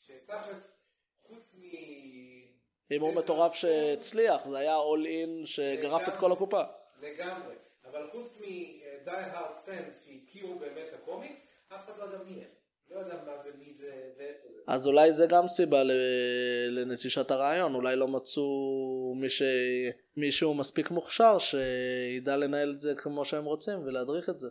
שתכלס, 0.00 0.76
חוץ 1.22 1.54
מ... 1.58 1.62
הימור 2.90 3.12
מטורף 3.12 3.54
שהצליח, 3.54 4.48
זה 4.48 4.58
היה 4.58 4.76
אול 4.76 5.06
אין 5.06 5.46
שגרף 5.46 6.08
את 6.08 6.16
כל 6.16 6.32
הקופה. 6.32 6.62
לגמרי. 7.02 7.54
אבל 7.90 8.10
חוץ 8.12 8.40
מ-die 8.40 9.34
hard 9.34 9.68
fans 9.68 10.06
שהכירו 10.06 10.58
באמת 10.58 10.88
את 10.88 10.94
הקומיקס, 10.94 11.46
אף 11.68 11.84
אחד 11.84 11.98
לא 11.98 12.04
יודע 12.04 12.18
מי 12.18 12.32
הם. 12.32 12.50
לא 12.90 12.98
יודע 12.98 13.14
מה 13.26 13.38
זה, 13.42 13.50
מי 13.58 13.74
זה 13.74 14.10
ואיפה 14.18 14.48
זה. 14.54 14.60
אז 14.66 14.86
אולי 14.86 15.12
זה 15.12 15.26
גם 15.30 15.48
סיבה 15.48 15.82
לנטישת 16.70 17.30
הרעיון, 17.30 17.74
אולי 17.74 17.96
לא 17.96 18.08
מצאו. 18.08 19.14
מישהו 20.16 20.54
מספיק 20.54 20.90
מוכשר 20.90 21.38
שידע 21.38 22.36
לנהל 22.36 22.72
את 22.76 22.80
זה 22.80 22.94
כמו 22.94 23.24
שהם 23.24 23.44
רוצים 23.44 23.78
ולהדריך 23.84 24.28
את 24.28 24.40
זה. 24.40 24.48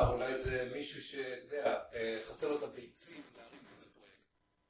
אולי 0.00 0.34
זה 0.34 0.68
מישהו 0.74 1.02
שאתה 1.02 1.74
אה, 1.94 2.18
חסר 2.30 2.48
לו 2.48 2.58
את 2.58 2.62
הביצים 2.62 3.22
להרים 3.36 3.60
כזה 3.70 3.86
פרויקט. 3.94 4.18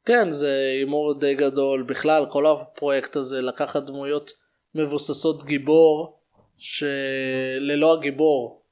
כן, 0.04 0.30
זה 0.30 0.70
הימור 0.74 1.20
די 1.20 1.34
גדול. 1.34 1.82
בכלל, 1.82 2.26
כל 2.30 2.46
הפרויקט 2.46 3.16
הזה 3.16 3.42
לקחת 3.42 3.82
דמויות 3.82 4.32
מבוססות 4.74 5.44
גיבור, 5.44 6.18
שללא 6.58 7.94
הגיבור. 7.94 8.62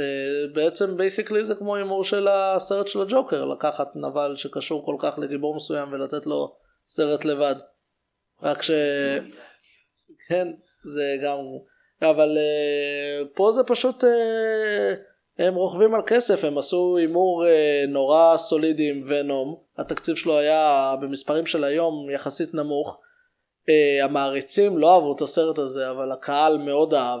אה, 0.00 0.54
בעצם 0.54 0.96
basically 0.96 1.44
זה 1.44 1.54
כמו 1.54 1.76
הימור 1.76 2.04
של 2.04 2.28
הסרט 2.28 2.88
של 2.88 3.00
הג'וקר, 3.00 3.44
לקחת 3.44 3.88
נבל 3.94 4.36
שקשור 4.36 4.86
כל 4.86 4.96
כך 4.98 5.18
לגיבור 5.18 5.56
מסוים 5.56 5.92
ולתת 5.92 6.26
לו 6.26 6.56
סרט 6.86 7.24
לבד. 7.24 7.56
רק 8.42 8.62
ש... 8.62 8.70
כן, 10.28 10.48
זה 10.84 11.16
גם... 11.24 11.38
אבל 12.02 12.38
אה, 12.38 13.22
פה 13.34 13.52
זה 13.52 13.64
פשוט... 13.64 14.04
הם 15.38 15.54
רוכבים 15.54 15.94
על 15.94 16.02
כסף, 16.06 16.44
הם 16.44 16.58
עשו 16.58 16.96
הימור 16.96 17.46
אה, 17.46 17.84
נורא 17.88 18.36
סולידי 18.38 18.90
עם 18.90 19.04
ונום, 19.06 19.56
התקציב 19.78 20.16
שלו 20.16 20.38
היה 20.38 20.94
במספרים 21.00 21.46
של 21.46 21.64
היום 21.64 22.10
יחסית 22.10 22.54
נמוך. 22.54 22.98
אה, 23.68 24.04
המעריצים 24.04 24.78
לא 24.78 24.94
אהבו 24.94 25.16
את 25.16 25.20
הסרט 25.20 25.58
הזה, 25.58 25.90
אבל 25.90 26.12
הקהל 26.12 26.58
מאוד 26.58 26.94
אהב, 26.94 27.20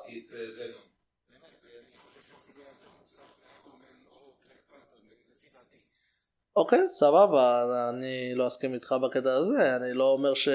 לפי 5.32 5.48
דעתי. 5.54 5.78
אוקיי, 6.56 6.88
סבבה, 6.88 7.64
אני 7.90 8.36
לא 8.36 8.48
אסכים 8.48 8.74
איתך 8.74 8.96
בקטע 9.04 9.34
הזה, 9.34 9.76
אני 9.76 9.94
לא 9.94 10.10
אומר 10.10 10.34
ש... 10.34 10.48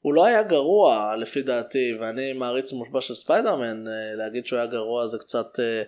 הוא 0.00 0.14
לא 0.14 0.24
היה 0.24 0.42
גרוע 0.42 1.16
לפי 1.16 1.42
דעתי, 1.42 1.94
ואני 2.00 2.32
מעריץ 2.32 2.72
מושבע 2.72 3.00
של 3.00 3.14
ספיידרמן, 3.14 3.88
אה, 3.88 4.14
להגיד 4.14 4.46
שהוא 4.46 4.58
היה 4.58 4.66
גרוע 4.66 5.06
זה 5.06 5.18
קצת 5.18 5.60
אה, 5.60 5.82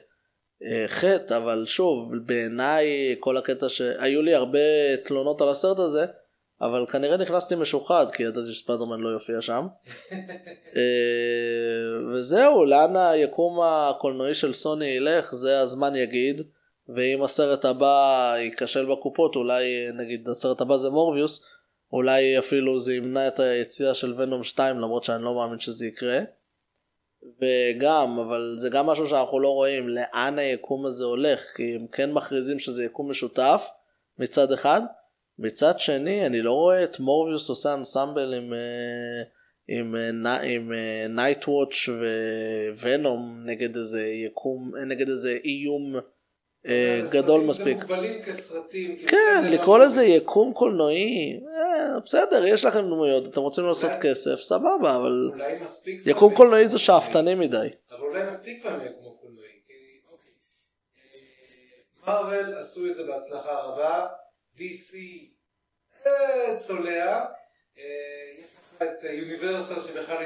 אה, 0.63 0.89
חטא, 0.89 1.37
אבל 1.37 1.67
שוב, 1.67 2.13
בעיניי 2.27 3.17
כל 3.21 3.37
הקטע 3.37 3.69
שהיו 3.69 4.23
לי 4.23 4.35
הרבה 4.35 4.97
תלונות 5.05 5.41
על 5.41 5.49
הסרט 5.49 5.79
הזה, 5.79 6.07
אבל 6.61 6.87
כנראה 6.87 7.17
נכנסתי 7.17 7.55
משוחד, 7.55 8.07
כי 8.11 8.23
ידעתי 8.23 8.53
שספיידרמן 8.53 9.01
לא 9.01 9.09
יופיע 9.09 9.41
שם. 9.41 9.67
אה, 10.77 10.83
וזהו, 12.15 12.65
לאן 12.65 12.97
היקום 12.97 13.61
הקולנועי 13.63 14.35
של 14.35 14.55
סוני 14.55 14.87
ילך, 14.87 15.35
זה 15.35 15.61
הזמן 15.61 15.97
יגיד. 15.97 16.43
ואם 16.89 17.23
הסרט 17.23 17.65
הבא 17.65 18.35
ייכשל 18.39 18.87
בקופות, 18.87 19.37
אולי 19.37 19.93
נגיד 19.95 20.29
הסרט 20.29 20.61
הבא 20.61 20.77
זה 20.77 20.91
מורביוס, 20.91 21.45
אולי 21.93 22.39
אפילו 22.39 22.79
זה 22.79 22.95
ימנע 22.95 23.29
את 23.29 23.41
היציאה 23.41 23.95
של 23.95 24.15
ונום 24.17 24.43
2 24.43 24.81
למרות 24.81 25.05
שאני 25.05 25.25
לא 25.25 25.35
מאמין 25.35 25.59
שזה 25.59 25.87
יקרה. 25.87 26.21
וגם, 27.23 28.19
אבל 28.19 28.55
זה 28.59 28.69
גם 28.69 28.87
משהו 28.87 29.09
שאנחנו 29.09 29.41
לא 29.41 29.49
רואים 29.49 29.89
לאן 29.89 30.39
היקום 30.39 30.87
הזה 30.87 31.05
הולך, 31.05 31.43
כי 31.57 31.75
הם 31.75 31.87
כן 31.93 32.13
מכריזים 32.13 32.59
שזה 32.59 32.85
יקום 32.85 33.11
משותף 33.11 33.69
מצד 34.19 34.53
אחד, 34.53 34.83
מצד 35.39 35.79
שני 35.79 36.27
אני 36.27 36.43
לא 36.43 36.53
רואה 36.53 36.85
את 36.85 37.01
מורביוס 37.01 37.49
עושה 37.49 37.75
אנסמבל 37.75 38.35
עם 38.35 38.53
אה, 38.53 39.23
עם, 39.69 39.97
אה, 39.97 40.43
עם, 40.43 40.73
עם 40.73 40.73
נייטוואץ' 41.15 41.89
וונום 42.83 43.43
נגד 43.45 43.77
איזה 43.77 44.07
יקום 44.07 44.73
אה, 44.77 44.85
נגד 44.85 45.09
איזה 45.09 45.39
איום 45.45 45.95
אה, 46.67 47.01
גדול 47.11 47.41
מספיק. 47.41 47.77
מוגבלים 47.77 48.23
כסרטים. 48.23 48.97
כן, 49.07 49.45
לקרוא 49.51 49.79
לזה 49.79 50.05
יקום 50.05 50.53
קולנועי, 50.53 51.41
אה, 51.49 52.01
בסדר, 52.05 52.45
יש 52.45 52.65
לכם 52.65 52.81
דמויות, 52.81 53.27
אתם 53.27 53.41
רוצים 53.41 53.65
אולי... 53.65 53.71
לעשות 53.71 53.91
כסף, 54.03 54.41
סבבה, 54.41 54.97
אבל 54.97 55.31
יקום 56.07 56.35
קולנועי 56.35 56.69
זה 56.69 56.79
שאפתני 56.79 57.35
מדי. 57.35 57.69
אבל 57.91 58.01
אולי 58.01 58.27
מספיק 58.29 58.63
פעמים 58.63 58.87
יקום 58.87 59.17
קולנועי, 59.21 59.49
מרוויל 62.07 62.47
אוקיי. 62.47 62.61
עשו 62.63 62.87
את 62.87 62.95
זה 62.95 63.05
בהצלחה 63.05 63.53
רבה. 63.53 64.07
DC 64.59 64.97
אה, 66.07 66.57
צולע, 66.67 67.25
אה, 67.79 67.85
יש 68.39 68.47
לך 68.77 68.83
את 68.83 69.05
יוניברסל 69.11 69.81
שבכלל 69.81 70.25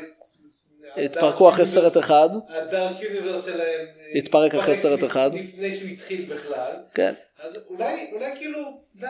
התפרקו 0.97 1.49
אחרי 1.49 1.67
סרט 1.67 1.97
אחד, 1.97 2.29
הדארק 2.49 3.01
יוניברס 3.01 3.45
שלהם 3.45 3.87
אה, 4.01 4.19
התפרק 4.19 4.55
אחרי 4.55 4.77
סרט 4.77 5.05
אחד. 5.05 5.31
לפני 5.35 5.77
שהוא 5.77 5.89
התחיל 5.89 6.35
בכלל, 6.35 6.73
כן. 6.95 7.15
אז 7.39 7.59
אולי, 7.67 8.11
אולי 8.13 8.37
כאילו, 8.37 8.85
די, 8.95 9.07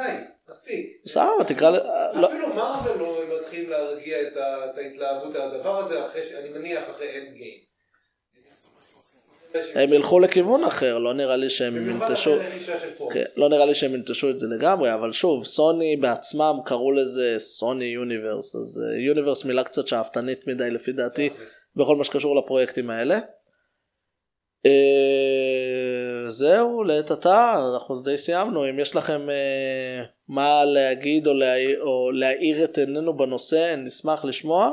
מספיק. 0.51 1.01
בסדר, 1.05 1.43
תקרא. 1.47 1.71
לא, 2.15 2.29
אפילו 2.29 2.55
מרוויל 2.55 2.97
לא 2.97 3.41
מתחילים 3.41 3.71
להרגיע 3.71 4.23
את 4.23 4.37
ההתלהבות 4.77 5.35
על 5.35 5.43
הדבר 5.43 5.79
הזה, 5.79 6.01
אני 6.39 6.49
מניח 6.49 6.91
אחרי 6.91 7.19
Endgame. 7.19 7.72
הם 9.75 9.93
ילכו 9.93 10.21
לכיוון 10.21 10.65
אחר, 10.65 10.99
לא 10.99 11.15
נראה 11.15 11.37
לי 11.37 11.51
שהם 11.51 11.91
ינטשו. 11.91 12.37
כן, 13.13 13.25
לא 13.37 13.49
נראה 13.49 13.67
לי 13.67 13.75
שהם 13.75 13.95
ינטשו 13.95 14.31
את 14.31 14.39
זה 14.39 14.47
לגמרי, 14.47 14.95
אבל 14.95 15.13
שוב, 15.13 15.45
סוני 15.45 15.97
בעצמם 15.97 16.55
קראו 16.65 16.93
לזה 16.93 17.35
סוני 17.39 17.85
universe, 17.85 18.57
אז 18.57 18.83
אה, 18.85 19.01
universe 19.01 19.45
מילה 19.45 19.65
קצת 19.65 19.89
שאפתנית 19.89 20.47
מדי 20.47 20.71
לפי 20.71 20.93
דעתי, 20.93 21.31
בכל 21.77 21.97
מה 21.97 22.05
שקשור 22.05 22.37
לפרויקטים 22.37 22.91
האלה. 22.91 23.19
אה, 24.67 26.31
זהו, 26.31 26.85
לעת 26.85 27.11
עתה, 27.11 27.55
אנחנו 27.75 28.03
די 28.03 28.19
סיימנו, 28.19 28.71
אם 28.71 28.79
יש 28.79 28.97
לכם 28.97 29.31
אה, 29.31 30.05
מה 30.29 30.65
להגיד 30.65 31.27
או 31.27 31.35
להעיר, 31.35 31.83
או 31.83 32.11
להאיר 32.11 32.65
את 32.65 32.79
עינינו 32.79 33.17
בנושא, 33.17 33.75
נשמח 33.79 34.25
לשמוע. 34.25 34.73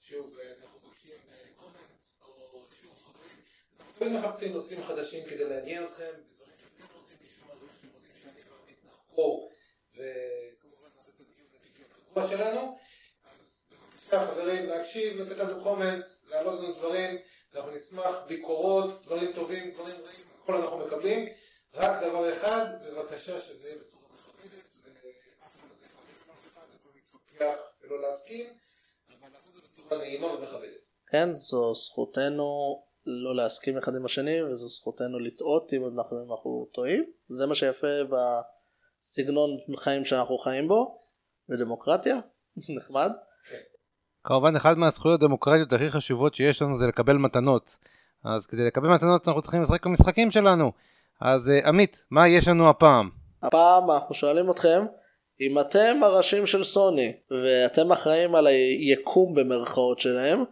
שוב, 0.00 0.26
אה, 0.38 0.44
אנחנו 0.62 0.78
מבקשים 0.88 1.12
קומנטס 1.56 2.22
או 2.22 2.60
שוב 2.82 2.90
חברים. 3.04 3.38
תמיד 4.04 4.20
מחפשים 4.20 4.52
נושאים 4.52 4.84
חדשים 4.84 5.24
כדי 5.24 5.44
לעניין 5.44 5.84
אתכם, 5.84 6.04
דברים 6.04 6.52
שאתם 6.58 6.94
רוצים 7.00 7.16
לשמוע, 7.24 7.54
דברים 7.54 7.70
שאתם 7.74 7.88
רוצים 7.94 8.10
שאני 8.22 8.40
ואמית 8.50 8.78
נחקור, 8.84 9.52
וכמובן 9.94 10.88
נעשה 10.96 11.10
את 11.14 11.20
הדיון 11.20 11.48
הדיון 11.54 11.90
הקבוע 12.06 12.28
שלנו. 12.28 12.78
אז 13.24 13.30
בבקשה 13.70 14.26
חברים, 14.26 14.66
להקשיב, 14.66 15.20
לתת 15.20 15.36
לנו 15.38 15.62
קומנטס, 15.62 16.26
להעלות 16.28 16.60
לנו 16.60 16.72
דברים, 16.74 17.18
אנחנו 17.54 17.70
נשמח, 17.70 18.16
ביקורות, 18.26 19.04
דברים 19.04 19.32
טובים, 19.32 19.70
דברים 19.70 20.00
רעים, 20.00 20.26
הכל 20.42 20.54
אנחנו 20.54 20.78
מקבלים. 20.86 21.28
רק 21.74 22.02
דבר 22.02 22.32
אחד, 22.32 22.64
בבקשה 22.84 23.40
שזה 23.40 23.68
יהיה 23.68 23.78
בצורה 23.78 24.02
מכבדת, 24.14 24.64
ואף 24.84 25.56
אחד 25.56 25.68
לא 25.68 25.74
צריך 25.80 25.92
להגיד 25.96 26.22
לאף 26.28 26.52
אחד, 26.52 26.66
יכולים 26.80 26.96
להתווכח 26.96 27.60
ולא 27.80 28.02
להסכים. 28.02 28.46
אבל 29.20 29.28
לעשות 29.32 29.56
את 29.56 29.62
זה 29.62 29.68
בצורה 29.68 29.98
נעימה 29.98 30.26
ומכבדת. 30.26 30.82
כן, 31.06 31.36
זו 31.36 31.74
זכותנו 31.74 32.82
לא 33.06 33.36
להסכים 33.36 33.78
אחד 33.78 33.94
עם 33.94 34.04
השני, 34.04 34.42
וזו 34.42 34.68
זכותנו 34.68 35.18
לטעות 35.18 35.72
אם 35.72 35.82
אנחנו, 35.84 36.16
אם 36.24 36.32
אנחנו 36.32 36.66
טועים. 36.74 37.04
זה 37.28 37.46
מה 37.46 37.54
שיפה 37.54 37.86
בסגנון 38.08 39.50
חיים 39.76 40.04
שאנחנו 40.04 40.38
חיים 40.38 40.68
בו, 40.68 41.00
בדמוקרטיה, 41.48 42.16
נחמד. 42.76 43.10
כמובן 44.24 44.56
אחת 44.56 44.76
מהזכויות 44.76 45.22
הדמוקרטיות 45.22 45.72
הכי 45.72 45.90
חשובות 45.90 46.34
שיש 46.34 46.62
לנו 46.62 46.78
זה 46.78 46.86
לקבל 46.86 47.16
מתנות. 47.16 47.76
אז 48.24 48.46
כדי 48.46 48.66
לקבל 48.66 48.88
מתנות 48.88 49.28
אנחנו 49.28 49.42
צריכים 49.42 49.62
לשחק 49.62 49.86
במשחקים 49.86 50.30
שלנו. 50.30 50.72
אז 51.20 51.50
אה, 51.50 51.68
עמית, 51.68 52.04
מה 52.10 52.28
יש 52.28 52.48
לנו 52.48 52.70
הפעם? 52.70 53.10
הפעם 53.42 53.90
אנחנו 53.90 54.14
שואלים 54.14 54.50
אתכם, 54.50 54.84
אם 55.40 55.58
אתם 55.58 56.00
הראשים 56.02 56.46
של 56.46 56.64
סוני, 56.64 57.12
ואתם 57.30 57.92
אחראים 57.92 58.34
על 58.34 58.46
היקום 58.46 59.34
במרכאות 59.34 59.98
שלהם, 59.98 60.44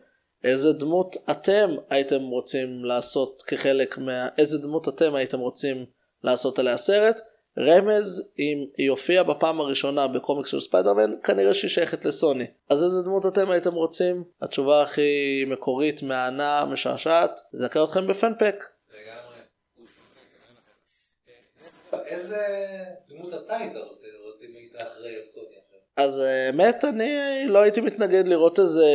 איזה 0.44 0.72
דמות 0.72 1.16
אתם 1.30 1.70
הייתם 1.90 2.22
רוצים 2.22 2.84
לעשות 2.84 3.42
כחלק 3.46 3.98
מה... 3.98 4.28
איזה 4.38 4.58
דמות 4.58 4.88
אתם 4.88 5.14
הייתם 5.14 5.38
רוצים 5.38 5.86
לעשות 6.24 6.58
עליה 6.58 6.76
סרט? 6.76 7.20
רמז, 7.58 8.30
אם 8.38 8.66
היא 8.76 8.90
הופיעה 8.90 9.24
בפעם 9.24 9.60
הראשונה 9.60 10.08
בקומיקס 10.08 10.50
של 10.50 10.60
ספיידרמן, 10.60 11.10
כנראה 11.24 11.54
שהיא 11.54 11.70
שייכת 11.70 12.04
לסוני. 12.04 12.46
אז 12.68 12.82
איזה 12.84 13.02
דמות 13.02 13.26
אתם 13.26 13.50
הייתם 13.50 13.74
רוצים? 13.74 14.24
התשובה 14.42 14.82
הכי 14.82 15.44
מקורית, 15.46 16.02
מהנה, 16.02 16.64
משעשעת, 16.64 17.40
זכה 17.52 17.84
אתכם 17.84 18.06
בפנפק. 18.06 18.64
לגמרי. 18.90 19.40
איזה 22.06 22.46
דמות 23.08 23.34
אתה 23.34 23.56
היית 23.56 23.76
רוצה 23.76 24.06
לראות 24.06 24.42
אם 24.42 24.54
היית 24.56 24.76
אחראי 24.76 25.16
על 25.16 25.26
סוני? 25.26 25.59
אז 26.00 26.18
האמת 26.18 26.84
אני 26.84 27.10
לא 27.46 27.58
הייתי 27.58 27.80
מתנגד 27.80 28.28
לראות 28.28 28.58
איזה 28.58 28.86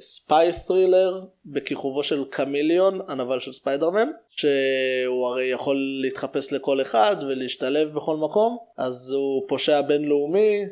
ספיי 0.00 0.52
ת'רילר 0.66 1.24
בכיכובו 1.46 2.02
של 2.02 2.24
קמיליון 2.30 3.00
הנבל 3.08 3.40
של 3.40 3.52
ספיידרמן 3.52 4.08
שהוא 4.30 5.26
הרי 5.26 5.44
יכול 5.44 5.76
להתחפש 6.02 6.52
לכל 6.52 6.80
אחד 6.80 7.16
ולהשתלב 7.28 7.94
בכל 7.94 8.16
מקום 8.16 8.58
אז 8.76 9.12
הוא 9.12 9.48
פושע 9.48 9.80
בינלאומי 9.80 10.66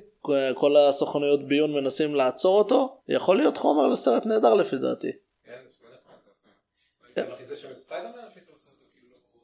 כל 0.55 0.77
הסוכנויות 0.77 1.49
ביון 1.49 1.73
מנסים 1.73 2.15
לעצור 2.15 2.59
אותו 2.59 2.97
יכול 3.09 3.37
להיות 3.37 3.57
חומר 3.57 3.87
לסרט 3.87 4.27
נהדר 4.27 4.55
לפי 4.55 4.77
דעתי. 4.77 5.13
כן, 7.15 7.25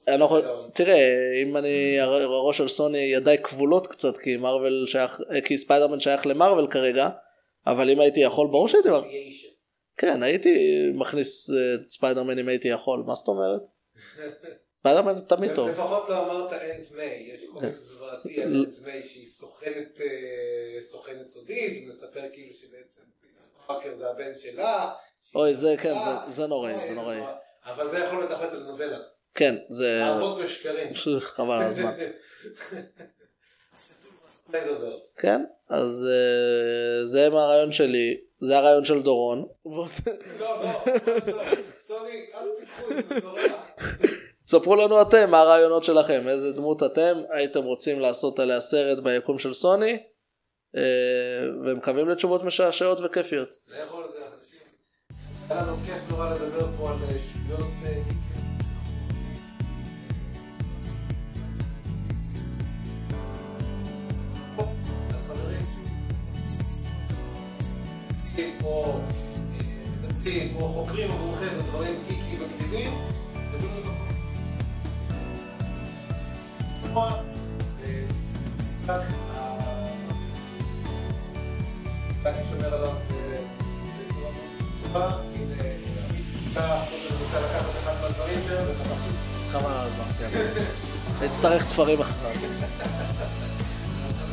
אני 0.08 0.20
לא 0.20 0.24
יכול- 0.24 0.42
תראה 0.74 0.98
אם 1.42 1.56
אני 1.56 2.00
הר- 2.00 2.12
הראש 2.32 2.58
של 2.58 2.68
סוני 2.68 2.98
ידיי 2.98 3.38
כבולות 3.42 3.86
קצת 3.86 4.18
כי 4.18 4.36
מרוויל 4.36 4.84
שייך 4.88 5.20
כי 5.44 5.58
ספיידרמן 5.58 6.00
שייך 6.00 6.26
למרוויל 6.26 6.66
כרגע 6.66 7.08
אבל 7.66 7.90
אם 7.90 8.00
הייתי 8.00 8.20
יכול 8.20 8.46
ברור 8.46 8.68
שהייתי. 8.68 8.88
כן 9.96 10.22
הייתי 10.22 10.58
מכניס 10.94 11.50
אה, 11.50 11.74
את 11.74 11.90
ספיידרמן 11.90 12.38
אם 12.38 12.48
הייתי 12.48 12.68
יכול 12.68 13.02
מה 13.06 13.14
זאת 13.14 13.28
אומרת? 13.28 13.60
ספיידרמן 14.80 15.14
תמיד 15.18 15.54
טוב. 15.54 15.68
לפחות 15.68 16.08
לא 16.08 16.18
אמרת 16.26 16.52
Aunt 16.52 16.92
May, 16.96 17.30
יש 17.34 17.44
קומיקס 17.52 17.78
זוועתי 17.78 18.42
על 18.42 18.56
Aunt 18.66 18.74
May 18.84 19.02
שהיא 19.02 19.26
סוכנת 19.26 20.00
אה, 20.00 20.82
סוכנת 20.82 21.26
סודית, 21.26 21.84
ומספר 21.84 22.20
כאילו 22.32 22.52
שבעצם 22.52 23.00
פארקר 23.66 23.94
זה 23.94 24.10
הבן 24.10 24.32
שלה. 24.38 24.90
אוי 25.34 25.54
זה 25.54 25.74
כן. 25.82 25.94
זה- 26.28 26.46
נוראי 26.46 26.74
זה 26.86 26.94
נוראי. 26.94 27.16
נורא. 27.16 27.32
אבל 27.64 27.88
זה 27.88 27.98
יכול 27.98 28.18
להיות 28.18 28.32
אחת 28.32 28.52
לנובלה. 28.52 28.98
כן 29.38 29.55
זה 29.68 30.05
אהבות 30.05 30.38
ושקרים. 30.44 30.94
חבל 31.20 31.55
על 31.55 31.62
הזמן. 31.62 31.94
כן 35.16 35.44
אז 35.68 36.09
אה, 36.11 37.05
זה 37.05 37.31
מהרעיון 37.31 37.72
שלי 37.72 38.16
זה 38.40 38.59
הרעיון 38.59 38.85
של 38.85 39.03
דורון. 39.03 39.46
לא, 39.66 39.87
לא, 40.38 40.62
לא, 41.27 41.42
סוני, 41.81 42.27
אל 42.35 42.48
תיקחו 42.59 42.98
את 42.98 43.09
זה, 43.09 43.27
נורא. 43.27 43.40
ספרו 44.46 44.77
לנו 44.77 45.03
אתם 45.03 45.31
מה 45.31 45.40
הרעיונות 45.40 45.85
שלכם 45.85 46.29
איזה 46.29 46.53
דמות 46.53 46.83
אתם 46.83 47.16
הייתם 47.31 47.64
רוצים 47.64 48.01
לעשות 48.01 48.38
עליה 48.38 48.61
סרט 48.61 48.98
ביקום 48.98 49.38
של 49.38 49.55
סוני 49.55 50.03
אה, 50.77 50.83
ומקווים 51.64 52.09
לתשובות 52.09 52.44
משעשעות 52.44 52.98
וכיפיות. 53.05 53.55
לאכול 53.68 54.09
זה 54.09 54.18
החדשים. 54.27 54.61
היה 55.51 55.62
לנו 55.62 55.77
כיף 55.87 56.11
נורא 56.11 56.35
לדבר 56.35 56.66
פה 56.79 56.90
על 56.90 56.96
אה, 57.11 57.18
שטויות 57.18 57.68
או 68.64 68.85
אה, 68.85 69.64
מטפלים 70.09 70.57
או 70.57 70.68
חוקרים 70.68 71.11
עבורכם 71.11 71.48
בדברים 71.59 71.94
גיקי 72.09 72.37
מגניבים, 72.44 72.94
תביאו 73.53 73.70
לנו 73.81 73.92
לשמוע, 76.85 77.12
אה, 77.85 78.01
רק 78.88 79.01
ה- 79.31 79.59
ואני 82.22 82.38
שומר 82.51 82.74
עליו 82.74 82.88
אה, 82.88 82.94
בצורה 84.09 84.31
מאוד 84.31 84.83
טובה. 84.83 85.07
הנה, 85.35 85.55
עמית 86.11 86.24
אתה 86.53 86.81
מנסה 87.20 87.40
לקחת 87.40 87.70
אחד 87.83 87.92
מהדברים 88.03 88.40
שלו 88.46 88.57
ואתה 88.59 88.83
מכניס. 88.94 89.18
חבל 89.53 89.70
על 89.72 89.87
הזמן. 89.87 90.05
כן. 90.18 90.64
נצטרך 91.27 91.64
תפרים 91.66 92.01
אחריו. 92.01 92.31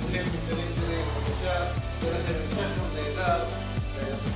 חברים 0.02 0.22
יקרים 0.26 0.68
שלי, 0.76 0.96
בבקשה, 0.96 1.66
שיהיה 2.02 2.14
לכם 2.14 2.34
המשך 2.44 2.78
יום 2.78 2.88
נהדר. 2.96 3.65
Thank 4.06 4.28
you. 4.28 4.35